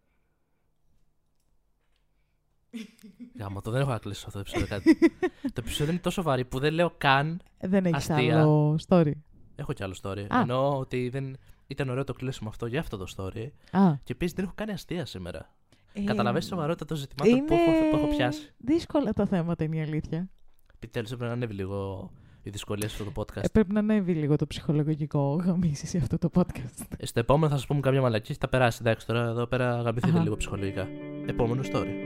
[3.39, 4.97] Γάμο, το δεν έχω να κλείσω αυτό το επεισόδιο κάτι.
[5.53, 7.41] το επεισόδιο είναι τόσο βαρύ που δεν λέω καν.
[7.59, 8.39] Δεν έχεις Αστεία.
[8.39, 9.11] άλλο story.
[9.55, 10.25] Έχω κι άλλο story.
[10.27, 10.39] Α.
[10.39, 11.37] Εννοώ ότι δεν...
[11.67, 13.47] ήταν ωραίο το κλείσιμο αυτό για αυτό το story.
[13.71, 15.55] Α, Και επίσης δεν έχω κάνει αστεία σήμερα.
[15.93, 18.53] ε, Καταλαβαίνεις σοβαρότητα των ζητημάτων είναι που, έχω, που έχω πιάσει.
[18.57, 20.29] δύσκολα τα θέματα, είναι η αλήθεια.
[20.75, 22.11] Επιτέλους έπρεπε να ανέβει λίγο
[22.41, 23.43] η δυσκολία σε αυτό το podcast.
[23.43, 26.83] Ε, πρέπει να ανέβει λίγο το ψυχολογικό γαμίσι σε αυτό το podcast.
[26.97, 28.77] Ε, Στο επόμενο θα σας πούμε καμιά μαλακή θα περάσει.
[28.81, 30.23] Εντάξει, τώρα εδώ πέρα γαμπηθείτε Αχα.
[30.23, 30.87] λίγο ψυχολογικά.
[31.27, 32.04] Επόμενο story.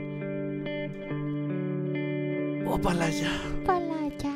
[2.72, 3.28] Ω παλάκια.
[3.64, 4.30] Παλάκια.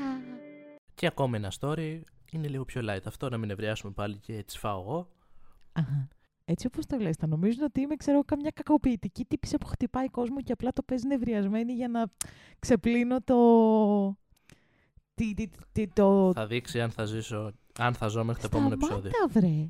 [0.95, 2.01] Και ακόμη ένα story.
[2.33, 5.09] Είναι λίγο πιο light αυτό, να μην ευριάσουμε πάλι και έτσι φάω εγώ.
[5.73, 6.09] Αχα.
[6.45, 10.41] Έτσι όπως το λες, θα νομίζουν ότι είμαι, ξέρω, καμιά κακοποιητική τύπησα που χτυπάει κόσμο
[10.41, 12.05] και απλά το παίζει νευριασμένη για να
[12.59, 13.37] ξεπλύνω το...
[15.15, 16.33] Τι, τι, τι, το...
[16.35, 19.11] Θα δείξει αν θα ζήσω, αν θα ζω μέχρι το επόμενο επεισόδιο.
[19.11, 19.69] Σταμάτα, βρε.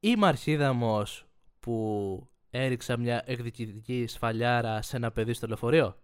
[0.00, 1.26] Είμαι αρχίδαμος
[1.60, 5.96] που έριξα μια εκδικητική σφαλιάρα σε ένα παιδί στο λεωφορείο.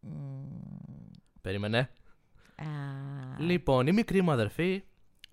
[0.00, 1.10] Μμμ.
[1.40, 1.78] Περίμενε.
[1.78, 2.64] Α,
[3.38, 4.82] Λοιπόν, η μικρή μου αδερφή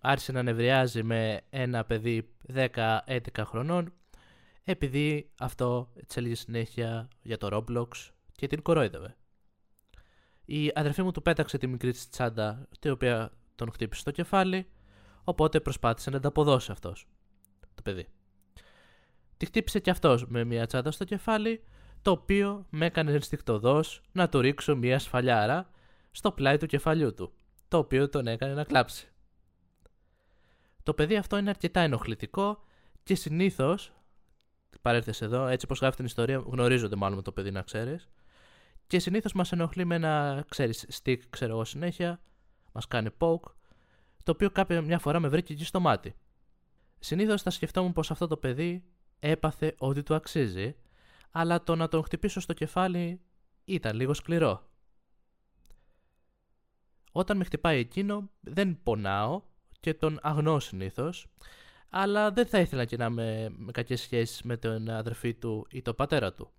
[0.02, 3.94] άρχισε να νευριάζει με ένα παιδί 10-11 χρονών
[4.64, 7.88] επειδή αυτό της έλεγε συνέχεια για το Roblox
[8.32, 9.16] και την κορόιδευε.
[10.46, 14.68] Η αδερφή μου του πέταξε τη μικρή της τσάντα την οποία τον χτύπησε στο κεφάλι
[15.24, 17.08] οπότε προσπάθησε να ανταποδώσει αυτός
[17.76, 18.08] το παιδί.
[19.38, 21.64] Τη χτύπησε και αυτός με μια τσάντα στο κεφάλι
[22.06, 25.70] το οποίο με έκανε ενστικτοδός να του ρίξω μια σφαλιάρα
[26.12, 27.34] στο πλάι του κεφαλιού του
[27.68, 29.08] το οποίο τον έκανε να κλάψει.
[30.84, 32.64] Το παιδί αυτό είναι αρκετά ενοχλητικό
[33.04, 33.94] και συνήθως.
[34.82, 38.10] Παρέρθε εδώ, έτσι όπως γράφει την ιστορία, γνωρίζονται μάλλον με το παιδί να ξέρεις.
[38.88, 42.20] Και συνήθως μας ενοχλεί με ένα, ξέρεις, stick, ξέρω εγώ συνέχεια,
[42.72, 43.52] μας κάνει poke,
[44.24, 46.16] το οποίο κάποια μια φορά με βρήκε εκεί στο μάτι.
[47.00, 48.84] Συνήθως θα σκεφτόμουν πως αυτό το παιδί
[49.20, 50.76] έπαθε ό,τι του αξίζει,
[51.38, 53.22] αλλά το να τον χτυπήσω στο κεφάλι
[53.66, 54.70] ήταν λίγο σκληρό.
[57.12, 59.42] Όταν με χτυπάει εκείνο δεν πονάω
[59.80, 61.28] και τον αγνώ συνήθως,
[61.90, 65.82] αλλά δεν θα ήθελα και να είμαι με κακές σχέσεις με τον αδερφή του ή
[65.82, 66.52] τον πατέρα του.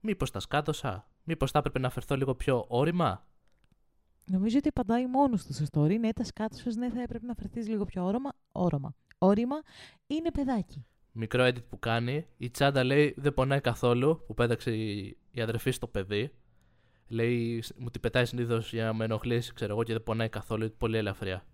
[0.00, 3.26] Μήπως τα σκάτωσα, μήπως θα έπρεπε να φερθώ λίγο πιο όρημα;
[4.24, 5.98] Νομίζω ότι απαντάει μόνος τους στο story.
[5.98, 8.32] Ναι, τα σκάτωσες, ναι, θα έπρεπε να φερθείς λίγο πιο όρομα.
[8.52, 8.94] Όρομα.
[9.18, 9.56] Όρημα
[10.06, 10.86] είναι παιδάκι.
[11.18, 15.70] Μικρό edit που κάνει, η τσάντα λέει δεν πονάει καθόλου, που πέταξε η η αδερφή
[15.70, 16.30] στο παιδί.
[17.08, 20.62] Λέει, μου την πετάει συνήθως για να με ενοχλήσει, ξέρω εγώ, και δεν πονάει καθόλου,
[20.64, 21.44] είναι πολύ ελαφριά.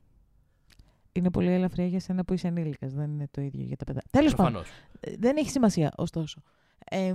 [1.13, 2.93] Είναι πολύ ελαφριά για σένα που είσαι ενήλικας.
[2.95, 4.09] Δεν είναι το ίδιο για τα παιδάκια.
[4.13, 4.53] Τέλος πάντων.
[4.53, 4.79] Προφανώς.
[5.01, 6.43] ε, Δεν έχει σημασία, ωστόσο.
[6.91, 7.13] Ε,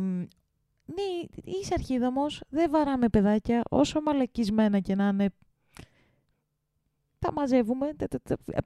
[0.85, 1.03] ναι,
[1.43, 5.29] είσαι αρχίδαμος, δεν βαράμε παιδάκια, όσο μαλακισμένα και να είναι.
[7.19, 7.87] Τα μαζεύουμε,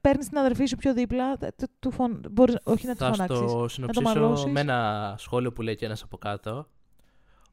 [0.00, 2.20] παίρνεις την αδερφή σου πιο δίπλα, τε- τε- του φων...
[2.30, 3.50] μπορείς, όχι να τη Θα φωνάξεις.
[3.50, 4.52] στο συνοψίσω μαλώσεις.
[4.52, 6.68] με ένα σχόλιο που λέει και ένας από κάτω.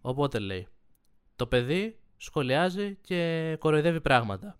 [0.01, 0.67] Οπότε λέει:
[1.35, 4.57] Το παιδί σχολιάζει και κοροϊδεύει πράγματα.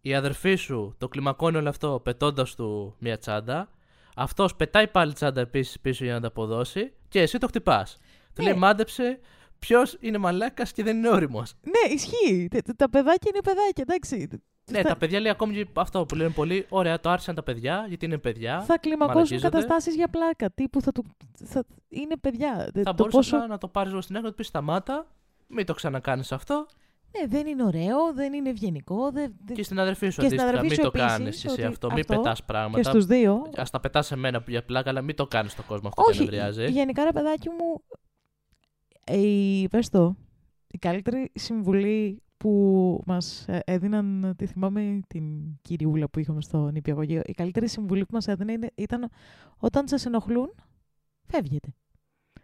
[0.00, 3.68] Η αδερφή σου το κλιμακώνει όλο αυτό πετώντας του μια τσάντα.
[4.16, 7.96] Αυτός πετάει πάλι τσάντα επίσης πίσω για να τα αποδώσει και εσύ το χτυπάς.
[8.34, 8.48] Του Ναι.
[8.48, 9.18] λέει: Μάντεψε
[9.58, 11.54] ποιος είναι μαλάκας και δεν είναι όριμος.
[11.62, 12.48] Ναι, ισχύει.
[12.50, 14.28] Τε- τε- Τα παιδάκια είναι παιδάκια, εντάξει.
[14.70, 16.66] Ναι, θα, τα παιδιά λέει ακόμη και αυτό που λένε πολύ.
[16.68, 18.60] Ωραία, το άρχισαν τα παιδιά γιατί είναι παιδιά.
[18.60, 19.48] θα κλιμακώσουν μαλακίζονται.
[19.48, 20.50] καταστάσεις για πλάκα.
[20.50, 21.04] Τύπου θα του.
[21.44, 22.68] Θα, είναι παιδιά.
[22.72, 23.36] Δε- Θα το μπορούσε πόσο...
[23.36, 25.06] απλά να το πάρεις λίγο στην άκρη να του πεις σταμάτα,
[25.46, 26.66] μην το ξανακάνεις αυτό.
[27.20, 29.10] Ναι, δεν είναι ωραίο, δεν είναι ευγενικό.
[29.12, 31.36] Δεν, δεν- Και στην αδερφή σου Και στην αντίστοιχα, αδερφή μην σου το επίσης, κάνεις
[31.36, 31.90] εσύ ότι αυτό.
[31.90, 32.90] Μην αυτό πετάς Και πράγματα.
[32.90, 33.32] στους δύο.
[33.56, 36.10] Α τα πετάς σε μένα για πλάκα, αλλά μην το κάνεις στον κόσμο αυτό και
[36.10, 36.64] Όχι, νευριάζει.
[36.70, 37.82] γενικά ρε παιδάκι μου,
[39.12, 40.16] η, πες το,
[40.66, 47.22] η καλύτερη συμβουλή που μας ε, έδιναν, τη θυμάμαι την κυριούλα που είχαμε στο νηπιαγωγείο,
[47.26, 49.10] η καλύτερη συμβουλή που μας έδινε είναι- ήταν
[49.56, 50.54] όταν σας ενοχλούν,
[51.26, 51.74] φεύγετε.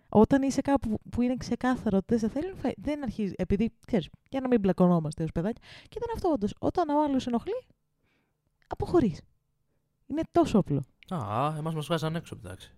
[0.09, 3.35] Όταν είσαι κάπου που είναι ξεκάθαρο ότι δεν σε θέλουν, φε- δεν αρχίζει.
[3.37, 5.63] Επειδή, ξέρεις, για να μην μπλακωνόμαστε ως παιδάκια.
[5.89, 6.55] Και ήταν αυτό όντως.
[6.59, 7.63] Όταν ο άλλος ενοχλεί,
[8.67, 9.21] αποχωρείς.
[10.07, 10.83] Είναι τόσο απλό.
[11.15, 12.75] Α, εμάς μας βγάζαν έξω, εντάξει.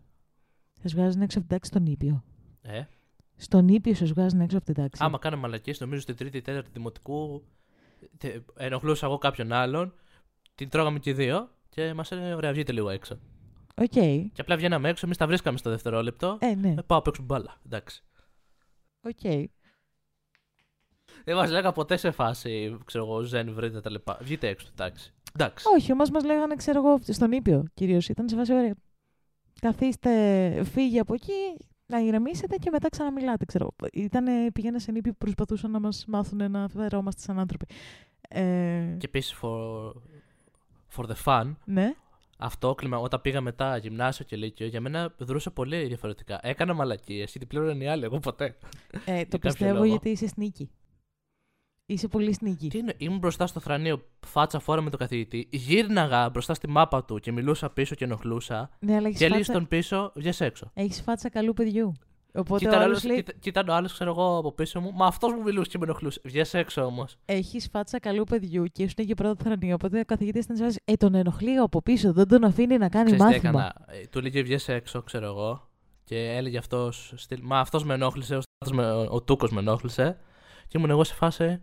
[0.82, 2.24] Σας βγάζουν έξω από την τάξη στο νήπιο.
[2.62, 2.82] Ε,
[3.42, 5.02] Στο νήπιο σας βγάζουν έξω από την τάξη.
[5.04, 7.42] άμα κάνω μαλακίες, νομίζω στην τρίτη ή τέταρτη δημοτικού
[8.18, 9.94] τε- ενοχλούσα εγώ κάποιον άλλον,
[10.54, 13.18] την τρώγαμε και οι δύο και μας έλεγε: Ωραία, βγείτε λίγο έξω.
[13.76, 13.88] Οκ.
[14.32, 16.38] Και απλά βγαίναμε έξω, εμείς τα βρίσκαμε στο δευτερόλεπτο.
[16.40, 16.68] Ε, ναι.
[16.78, 17.60] Ε, πάω απ' έξω μπάλα.
[17.66, 18.02] Εντάξει.
[19.00, 19.50] Οκ.
[21.24, 24.18] Δεν μας λέγα ποτέ σε φάση, ξέρω εγώ, ζεν, βρείτε τα λοιπά.
[24.22, 25.12] Βγείτε έξω, εντάξει.
[25.34, 25.64] Εντάξει.
[25.76, 28.08] Όχι, όμως μας λέγανε, ξέρω εγώ, στον Ήπιο κυρίως.
[28.08, 28.74] Ήταν σε φάση ωραία.
[29.60, 31.56] Καθίστε, φύγει από εκεί,
[31.92, 33.64] να ηρεμήσετε και μετά ξαναμιλάτε, ξέρω.
[33.80, 33.90] εγώ.
[34.04, 37.66] Ήτανε, πήγαινα σε Ήπιο που προσπαθούσαν να μας μάθουν να φερόμαστε σαν άνθρωποι.
[38.28, 38.40] Ε,
[38.98, 39.92] Και επίσης for,
[40.96, 41.94] for the fun, Ναι.
[42.38, 46.38] αυτό κλίμα, όταν πήγα μετά γυμνάσιο και λύκειο, για μένα δρούσε πολύ διαφορετικά.
[46.42, 48.56] Έκανα μαλακίες γιατί πλήρωνε οι άλλοι, εγώ ποτέ.
[49.04, 49.84] Ε, το κάποιο πιστεύω λόγο.
[49.84, 50.70] γιατί είσαι σνίκη.
[51.92, 52.68] Είσαι πολύ σνίκη.
[52.68, 57.04] Τι είναι, ήμουν μπροστά στο θρανείο, φάτσα φόρα με τον καθηγητή, γύρναγα μπροστά στη μάπα
[57.04, 58.70] του και μιλούσα πίσω και ενοχλούσα.
[58.78, 60.70] Ναι, αλλά έχεις Και φάτσα, στον πίσω, βγες έξω.
[60.74, 61.92] έχεις φάτσα καλού παιδιού.
[62.34, 64.80] Οπότε Κοίτα, ο ο άλλος άλλος, λέει, κοίτα, κοίταν ο άλλος, ξέρω εγώ, από πίσω
[64.80, 64.92] μου.
[64.94, 66.20] Μα αυτός μου μιλούσε και με ενοχλούσε.
[66.24, 67.16] Βγες έξω όμως.
[67.24, 69.74] έχεις φάτσα καλού παιδιού και ήσουν και πρώτο θρανείο.
[69.74, 72.88] Οπότε ο καθηγητής ήταν σε φάση, Ε, τον ενοχλεί από πίσω, δεν τον αφήνει να
[72.88, 73.48] κάνει Ξέρεις τι μάθημα.
[73.50, 73.74] έκανα.
[74.02, 75.68] Ε, Του έλεγε βγες έξω, ξέρω εγώ.
[76.04, 77.14] Και έλεγε αυτός.
[77.42, 80.18] Μα αυτός με ενόχλησε, ο, Στάθος με, ο Τούκος με ενόχλησε.
[80.68, 81.60] Και ήμουν εγώ σε φάση.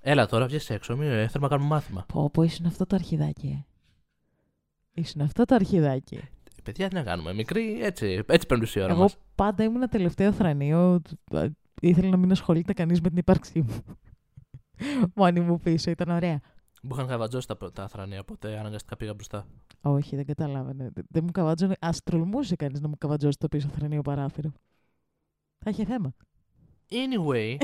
[0.00, 0.96] Έλα τώρα, βγες έξω.
[0.96, 2.04] Μην, ε, θέλουμε να κάνουμε μάθημα.
[2.08, 3.46] Πω, πω, ήσουν αυτό το αρχιδάκι.
[3.46, 3.64] ε.
[5.00, 6.14] Ήσουν αυτό το αρχιδάκι.
[6.14, 6.20] Ε,
[6.62, 7.32] Παιδιά, τι να κάνουμε.
[7.34, 9.16] Μικρή, έτσι, έτσι παίρνει η ώρα Εγώ μας.
[9.34, 11.00] πάντα ήμουν τελευταίο θρανείο.
[11.00, 11.48] τ- α,
[11.82, 13.74] Ήθελα να μην ασχολείται κανείς με την ύπαρξή μου.
[15.14, 16.40] Μόνη μου πίσω, ήταν ωραία.
[16.82, 19.46] Μου είχαν καβατζώσει τα, τα θρανία, οπότε αναγκαστικά πήγα μπροστά.
[19.80, 20.90] Όχι, δεν καταλάβαινε.
[20.92, 21.74] Δεν- Δεν μου καβάτζωνε.
[21.80, 24.52] Α τολμούσε κανείς να μου καβατζώσει το πίσω θρανείο παράθυρο.
[25.58, 26.12] Θα είχε θέμα.
[26.92, 27.56] Anyway,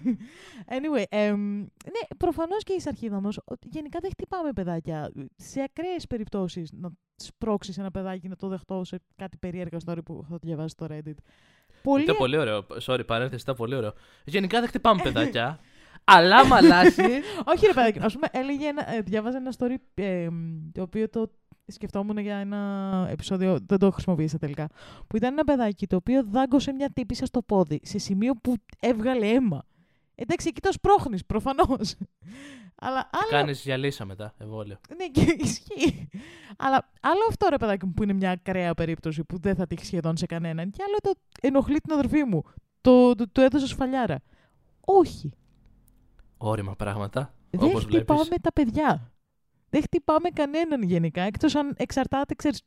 [0.76, 3.28] anyway, εμ, ναι, προφανώς και είσαι αρχίδαμο.
[3.70, 5.12] Γενικά δεν χτυπάμε παιδάκια.
[5.36, 10.24] Σε ακραίες περιπτώσεις να σπρώξεις ένα παιδάκι να το δεχτώ σε κάτι περίεργα story που
[10.28, 11.14] θα το διαβάσει στο Reddit.
[11.82, 12.02] Πολύ.
[12.02, 12.66] ήταν πολύ ωραίο.
[12.82, 13.92] Sorry, παρένθεση, ήταν πολύ ωραίο.
[14.24, 15.60] Γενικά δεν χτυπάμε παιδάκια.
[16.04, 17.02] αλλά μαλάσει.
[17.44, 17.98] Όχι, ρε παιδάκι.
[17.98, 21.30] Α πούμε, έλεγε ένα, ε, διάβαζα ένα story ε, μ, το οποίο το
[21.70, 24.68] σκεφτόμουν για ένα επεισόδιο, δεν το χρησιμοποίησα τελικά.
[25.06, 29.26] Που ήταν ένα παιδάκι το οποίο δάγκωσε μια τύπησα στο πόδι σε σημείο που έβγαλε
[29.26, 29.64] αίμα.
[30.14, 31.94] Εντάξει, εκεί το σπρώχνεις, προφανώς.
[32.82, 33.30] Αλλά άλλο.
[33.30, 34.78] Κάνεις γυαλίσα μετά, εμβόλιο.
[34.96, 36.08] Ναι, και ισχύει.
[36.56, 39.84] Αλλά άλλο αυτό ρε παιδάκι μου που είναι μια ακραία περίπτωση που δεν θα τύχει
[39.84, 40.70] σχεδόν σε κανέναν.
[40.70, 42.42] Και άλλο το ενοχλεί την αδερφή μου.
[42.80, 44.18] Το, το, το έδωσες σφαλιάρα.
[44.80, 45.32] Όχι.
[46.38, 47.34] Όριμα πράγματα.
[47.50, 48.40] Δεν Όπως χτυπάμε βλέπεις.
[48.42, 49.09] τα παιδιά.
[49.70, 51.22] Δεν χτυπάμε κανέναν γενικά.
[51.22, 52.62] Εκτός αν εξαρτάται, ξέρεις,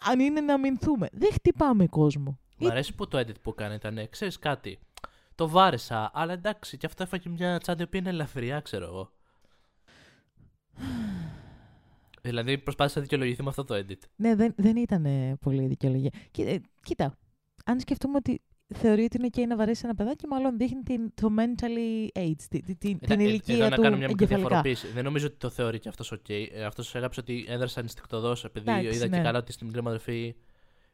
[0.00, 1.08] αν είναι να αμυνθούμε.
[1.12, 2.38] Δεν χτυπάμε κόσμο.
[2.58, 4.78] Μ' αρέσει που το edit που έκανε ήταν, ξέρεις κάτι.
[5.34, 9.10] Το βάρεσα, αλλά εντάξει, και αυτό έφαγε μια τσάντα που είναι ελαφριά, ξέρω εγώ.
[12.22, 13.98] δηλαδή προσπάθησε να δικαιολογηθεί με αυτό το edit.
[14.16, 16.10] Ναι, δεν, δεν ήταν ε, πολύ δικαιολογία.
[16.30, 17.18] Κοί- ε, κοίτα,
[17.64, 18.42] αν σκεφτούμε ότι
[18.74, 22.60] θεωρεί ότι είναι ok να βαρέσει ένα παιδάκι, μάλλον δείχνει την, το mentally age, τη-
[22.62, 24.48] τη- την, Ήταν- την ε, ηλικία εδώ να του κάνω μια μικρή εγκεφαλικά.
[24.48, 24.86] διαφοροποίηση.
[24.94, 26.28] Δεν νομίζω ότι το θεωρεί και αυτός οκ.
[26.28, 29.22] Ε, αυτός έγραψε ότι έδρασε ενστικτωδώς επειδή Εντάξει, είδα και ναι.
[29.22, 30.34] καλά ότι στην μικρή μου αδερφή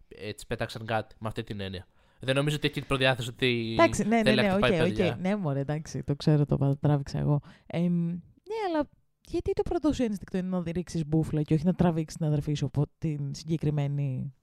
[0.08, 1.86] ε, τη πέταξαν κάτι με αυτή την έννοια.
[2.20, 3.70] Δεν νομίζω ότι έχει την προδιάθεση ότι.
[3.72, 4.86] Εντάξει, ναι, ναι, θέλει ναι, να οκ, χτυπάει οκ.
[4.86, 5.16] παιδιά.
[5.20, 7.40] Ναι, μωρέ, εντάξει, το ξέρω, το πα- τράβηξα εγώ.
[7.66, 8.88] Ε, ναι, αλλά
[9.28, 12.54] γιατί το πρώτο σου ένστικτο είναι να ρίξεις μπούφλα και όχι να τραβήξεις την αδερφή
[12.54, 14.34] σου από την συγκεκριμένη.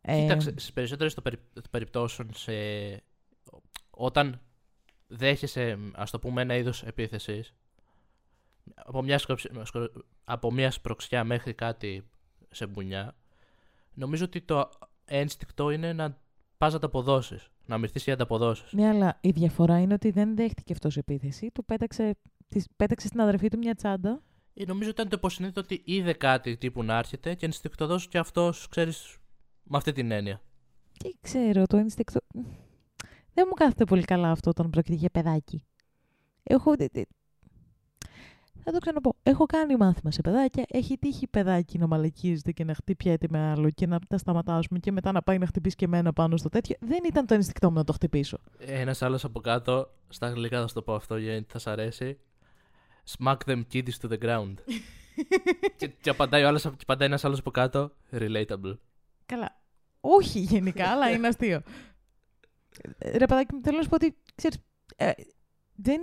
[0.00, 1.36] Ε, Κοίταξε, στις περισσότερες των περι...
[1.52, 2.52] των περιπτώσεων, σε...
[3.90, 4.40] όταν
[5.06, 7.54] δέχεσαι, ας το πούμε, ένα είδος επίθεσης,
[8.74, 9.90] από μια, σκοψ- σκο-
[10.24, 12.08] από μια σπροξιά μέχρι κάτι
[12.50, 13.16] σε μπουνιά,
[13.94, 14.70] νομίζω ότι το
[15.04, 16.18] ένστικτο είναι να
[16.58, 17.50] πας να τα αποδώσεις.
[17.66, 18.72] Να μυρθεί και να τα αποδώσεις.
[18.72, 21.50] Ναι, αλλά η διαφορά είναι ότι δεν δέχτηκε αυτός επίθεση.
[21.50, 22.16] Του πέταξε,
[22.48, 24.22] της, πέταξε στην αδερφή του μια τσάντα.
[24.54, 28.68] Ε, νομίζω ήταν το υποσυνείδητο ότι είδε κάτι τύπου να έρχεται και ενστικτοδός και αυτός,
[28.68, 29.18] ξέρεις,
[29.70, 30.40] με αυτή την έννοια.
[30.96, 32.20] Και ξέρω, το ένστικτο.
[33.34, 35.64] Δεν μου κάθεται πολύ καλά αυτό όταν πρόκειται για παιδάκι.
[36.42, 36.76] Έχω.
[36.76, 37.02] δε- δε-
[38.64, 39.16] Θα το ξαναπώ.
[39.22, 40.64] Έχω κάνει μάθημα σε παιδάκια.
[40.68, 44.92] Έχει τύχει παιδάκι να μαλακίζεται και να χτυπιέται με άλλο και να τα σταματάσουμε και
[44.92, 46.76] μετά να πάει να χτυπήσει και εμένα πάνω στο τέτοιο.
[46.80, 48.38] Δεν ήταν το ενστικτό μου να το χτυπήσω.
[48.58, 52.18] Ένας άλλος από κάτω, στα αγγλικά θα σου το πω αυτό γιατί θα σ' αρέσει.
[53.18, 54.54] Smack them kiddies to the ground.
[55.76, 57.90] και, και απαντάει, ο άλλος, και απαντάει ένας άλλος από κάτω.
[58.12, 58.76] Relatable.
[59.26, 59.59] Καλά.
[60.00, 61.62] Όχι γενικά, αλλά είναι αστείο.
[62.98, 64.58] Ε, Ρε παιδάκι μου, θέλω να σου πω ότι, ξέρεις,
[64.96, 65.10] ε,
[65.74, 66.00] δεν...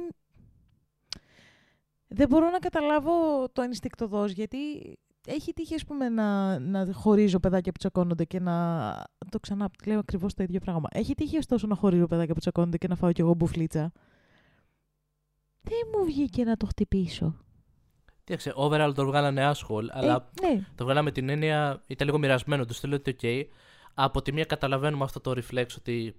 [2.08, 3.12] Δεν μπορώ να καταλάβω
[3.54, 4.58] το ενστικτοδός, γιατί
[5.28, 8.94] έχει τύχει, ας πούμε, να, να χωρίζω παιδάκια που τσακώνονται και να...
[9.30, 10.88] Το ξανά, λέω ακριβώς το ίδιο πράγμα.
[10.92, 13.92] Έχει τύχει, ωστόσο, να χωρίζω παιδάκια που τσακώνονται και να φάω κι εγώ μπουφλίτσα.
[15.62, 17.36] Δεν μου βγήκε να το χτυπήσω.
[18.24, 22.66] Κοίταξε, overall το βγάλανε άσχολ, αλλά Ε, ναι, το βγάλαμε την έννοια, ήταν λίγο μοιρασμένο.
[22.66, 23.44] Τους στείλω ότι, OK,
[24.00, 26.16] από τη μία καταλαβαίνουμε αυτό το reflex ότι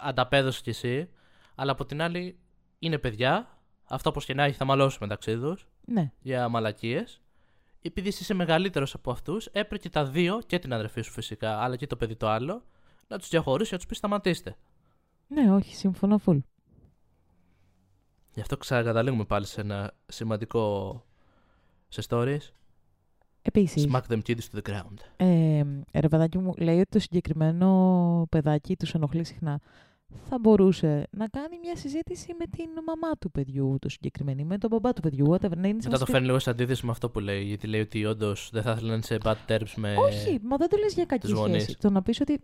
[0.00, 1.08] ανταπέδωσε κι εσύ,
[1.54, 2.38] αλλά από την άλλη
[2.78, 3.58] είναι παιδιά.
[3.88, 6.12] Αυτό όπως και να έχει θα μαλώσει μεταξύ τους ναι.
[6.20, 7.20] για μαλακίες.
[7.82, 11.58] Επειδή εσύ είσαι μεγαλύτερος από αυτούς, έπρεπε και τα δύο, και την αδερφή σου φυσικά,
[11.58, 12.64] αλλά και το παιδί το άλλο,
[13.08, 14.56] να τους διαχωρίσει και να τους πεις σταματήστε.
[15.26, 16.38] Ναι, όχι, συμφωνώ full.
[18.34, 21.04] Γι' αυτό ξανακαταλήγουμε πάλι σε ένα σημαντικό
[21.88, 22.50] σε stories.
[23.42, 24.94] Επίσης, Smack them kiddies to the ground.
[25.16, 25.62] Ε,
[25.92, 29.60] ρε παιδάκι μου, λέει ότι το συγκεκριμένο παιδάκι τους ενοχλεί συχνά.
[30.28, 34.58] Θα μπορούσε να κάνει μια συζήτηση με την μαμά του παιδιού, το συγκεκριμένο, ή με
[34.58, 35.38] τον μπαμπά του παιδιού, whatever.
[35.40, 36.10] Να είναι Μετά το σημαντικό.
[36.10, 38.88] φέρνει λίγο σε αντίθεση με αυτό που λέει, γιατί λέει ότι όντως δεν θα ήθελε
[38.88, 39.94] να είναι σε bad terms με.
[39.96, 41.62] Όχι, μα δεν το λες για κακή τους γονείς.
[41.62, 41.78] σχέση.
[41.78, 42.40] Το να πεις ότι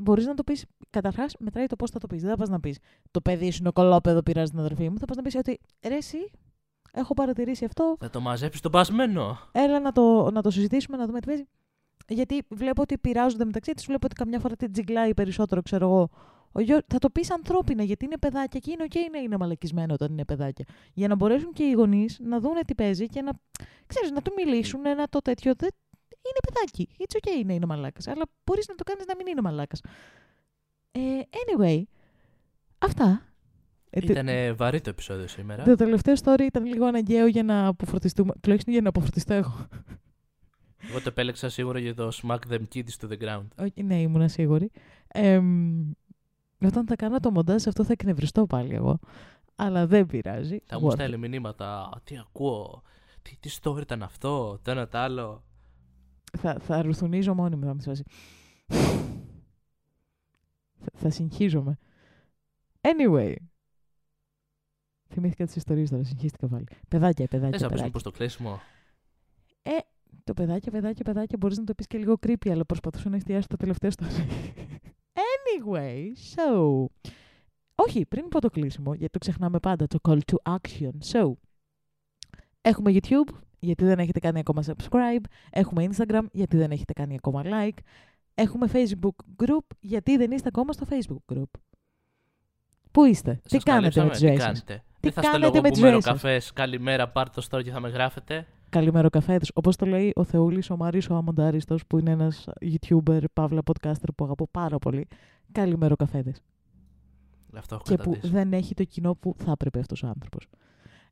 [0.00, 0.64] μπορείς να το πεις.
[0.90, 2.20] Καταρχάς, μετράει το πώς θα το πεις.
[2.20, 2.78] Δεν θα πας να πεις
[3.10, 4.98] Το παιδί σου είναι κολόπεδο, πειράζει την αδερφή μου.
[4.98, 6.30] Θα πας να πεις ότι ρε, εσύ,
[6.92, 7.96] έχω παρατηρήσει αυτό.
[8.00, 9.38] Θα το μαζέψεις τον πασμένο.
[9.52, 11.48] Έλα να το, να το συζητήσουμε, να δούμε τι παίζει.
[12.08, 16.08] Γιατί βλέπω ότι πειράζονται μεταξύ τους, βλέπω ότι καμιά φορά την τζιγκλάει περισσότερο, ξέρω εγώ.
[16.52, 19.94] Ο γιο, θα το πεις ανθρώπινα, γιατί είναι παιδάκια και είναι OK να είναι μαλακισμένο
[19.94, 20.64] όταν είναι παιδάκια.
[20.94, 23.30] Για να μπορέσουν και οι γονείς να δουν τι παίζει και να,
[23.86, 25.54] ξέρεις, να του μιλήσουν ένα το τέτοιο.
[25.56, 25.70] Δεν,
[26.08, 26.88] είναι παιδάκι.
[26.98, 28.06] It's OK να είναι μαλάκας.
[28.08, 29.80] Αλλά μπορείς να το κάνεις να μην είναι μαλάκας.
[30.92, 31.82] Ε, anyway,
[32.78, 33.29] αυτά.
[33.90, 35.64] Ε, τε- Ήταν βαρύ το επεισόδιο σήμερα.
[35.64, 38.32] το τελευταίο story ήταν λίγο αναγκαίο για να αποφορτιστούμε.
[38.40, 39.66] Τουλάχιστον για να αποφορτιστώ εγώ.
[40.88, 43.46] Εγώ το επέλεξα σίγουρα για το smack them kiddies to the ground.
[43.58, 44.70] Όχι, ναι, ήμουν σίγουρη.
[45.08, 45.90] Εμ,
[46.64, 48.98] όταν θα κάνω το μοντάζ αυτό θα εκνευριστώ πάλι εγώ.
[49.54, 50.58] Αλλά δεν πειράζει.
[50.64, 52.00] Θα μου Worth στέλνει μηνύματα.
[52.04, 52.82] Τι ακούω;
[53.22, 55.44] Τι, τι story ήταν αυτό; Το ένα το άλλο.
[56.32, 56.38] it.
[56.38, 58.02] Θα, θα ρουθουνίζω μόνη μου, θα με σώσει.
[60.80, 61.78] θα, θα συγχύζομαι.
[62.80, 63.34] Anyway.
[65.12, 66.64] Θυμήθηκα τις ιστορίες τώρα, συγχύστηκα πάλι.
[66.88, 67.84] Παιδάκια, Δεν παιδάκια, θα πει παιδάκια.
[67.84, 68.60] μήπω το κλείσιμο.
[70.24, 73.46] Το παιδάκια, παιδάκια, παιδάκια μπορείς να το πεις και λίγο creepy, αλλά προσπαθούσα να εστιάσω
[73.46, 74.24] το τελευταίο story.
[75.14, 76.02] anyway,
[76.34, 76.84] so...
[77.74, 80.90] Όχι, πριν πω το κλείσιμο, γιατί το ξεχνάμε πάντα, το call to action.
[81.12, 81.32] So,
[82.60, 85.24] έχουμε YouTube, γιατί δεν έχετε κάνει ακόμα subscribe.
[85.50, 87.78] Έχουμε Instagram, γιατί δεν έχετε κάνει ακόμα like.
[88.34, 91.50] Έχουμε Facebook group, γιατί δεν είστε ακόμα στο Facebook group.
[92.90, 95.12] Πού είστε, τι Σας κάνετε με καλύψαμε, τις τι ζωές σας.
[95.12, 95.12] κάνετε.
[95.12, 96.52] Δεν θα στέλνω κάνετε εγώ με που τις μένω ζωές σας; καφές.
[96.52, 98.46] Καλημέρα, πάρτε το story και θα με γράφετε.
[98.68, 99.50] Καλημέρα καφέδες.
[99.54, 104.08] Όπως το λέει ο Θεούλης ο Μάρης ο Αμοντάριστος, που είναι ένας YouTuber, παύλα podcaster
[104.16, 105.08] που αγαπώ πάρα πολύ.
[105.52, 106.42] Καλημέρα καφέδες.
[107.56, 108.32] Αυτό έχω Και που καταντήσει.
[108.32, 110.46] δεν έχει το κοινό που θα έπρεπε αυτός ο άνθρωπος.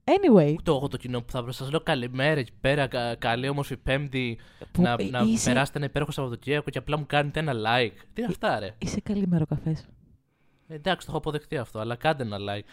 [0.04, 3.76] Anyway, Ούτε εγώ το κοινό που θα σας λέω καλημέρα εκεί πέρα, κα- καλή όμορφη
[3.76, 4.38] Πέμπτη.
[4.72, 7.92] που να, να είσαι, περάσετε ένα υπέροχο Σαββατοκύριακο και απλά μου κάνετε ένα like.
[8.12, 9.86] Τι είναι αυτά, ρε; είσαι καλημέρο καφές.
[10.68, 12.64] Ε, εντάξει, το έχω αποδεχτεί αυτό, αλλά κάντε ένα like.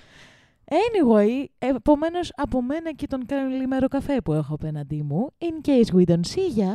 [0.72, 6.05] Anyway, επομένως από μένα και τον καλημέρο καφέ που έχω απέναντί μου, in case we
[6.09, 6.72] don't see ya,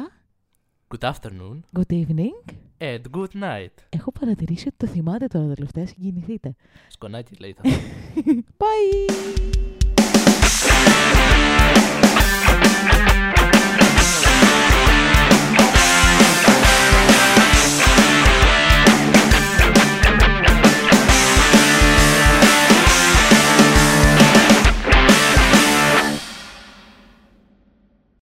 [0.96, 2.34] Good afternoon good evening.
[2.78, 3.74] and good night.
[3.88, 6.54] Έχω παρατηρήσει ότι το θυμάται τώρα τελευταία, συγκινηθείτε.
[6.88, 7.62] Σκονάκι λέει θα
[8.60, 9.10] Bye!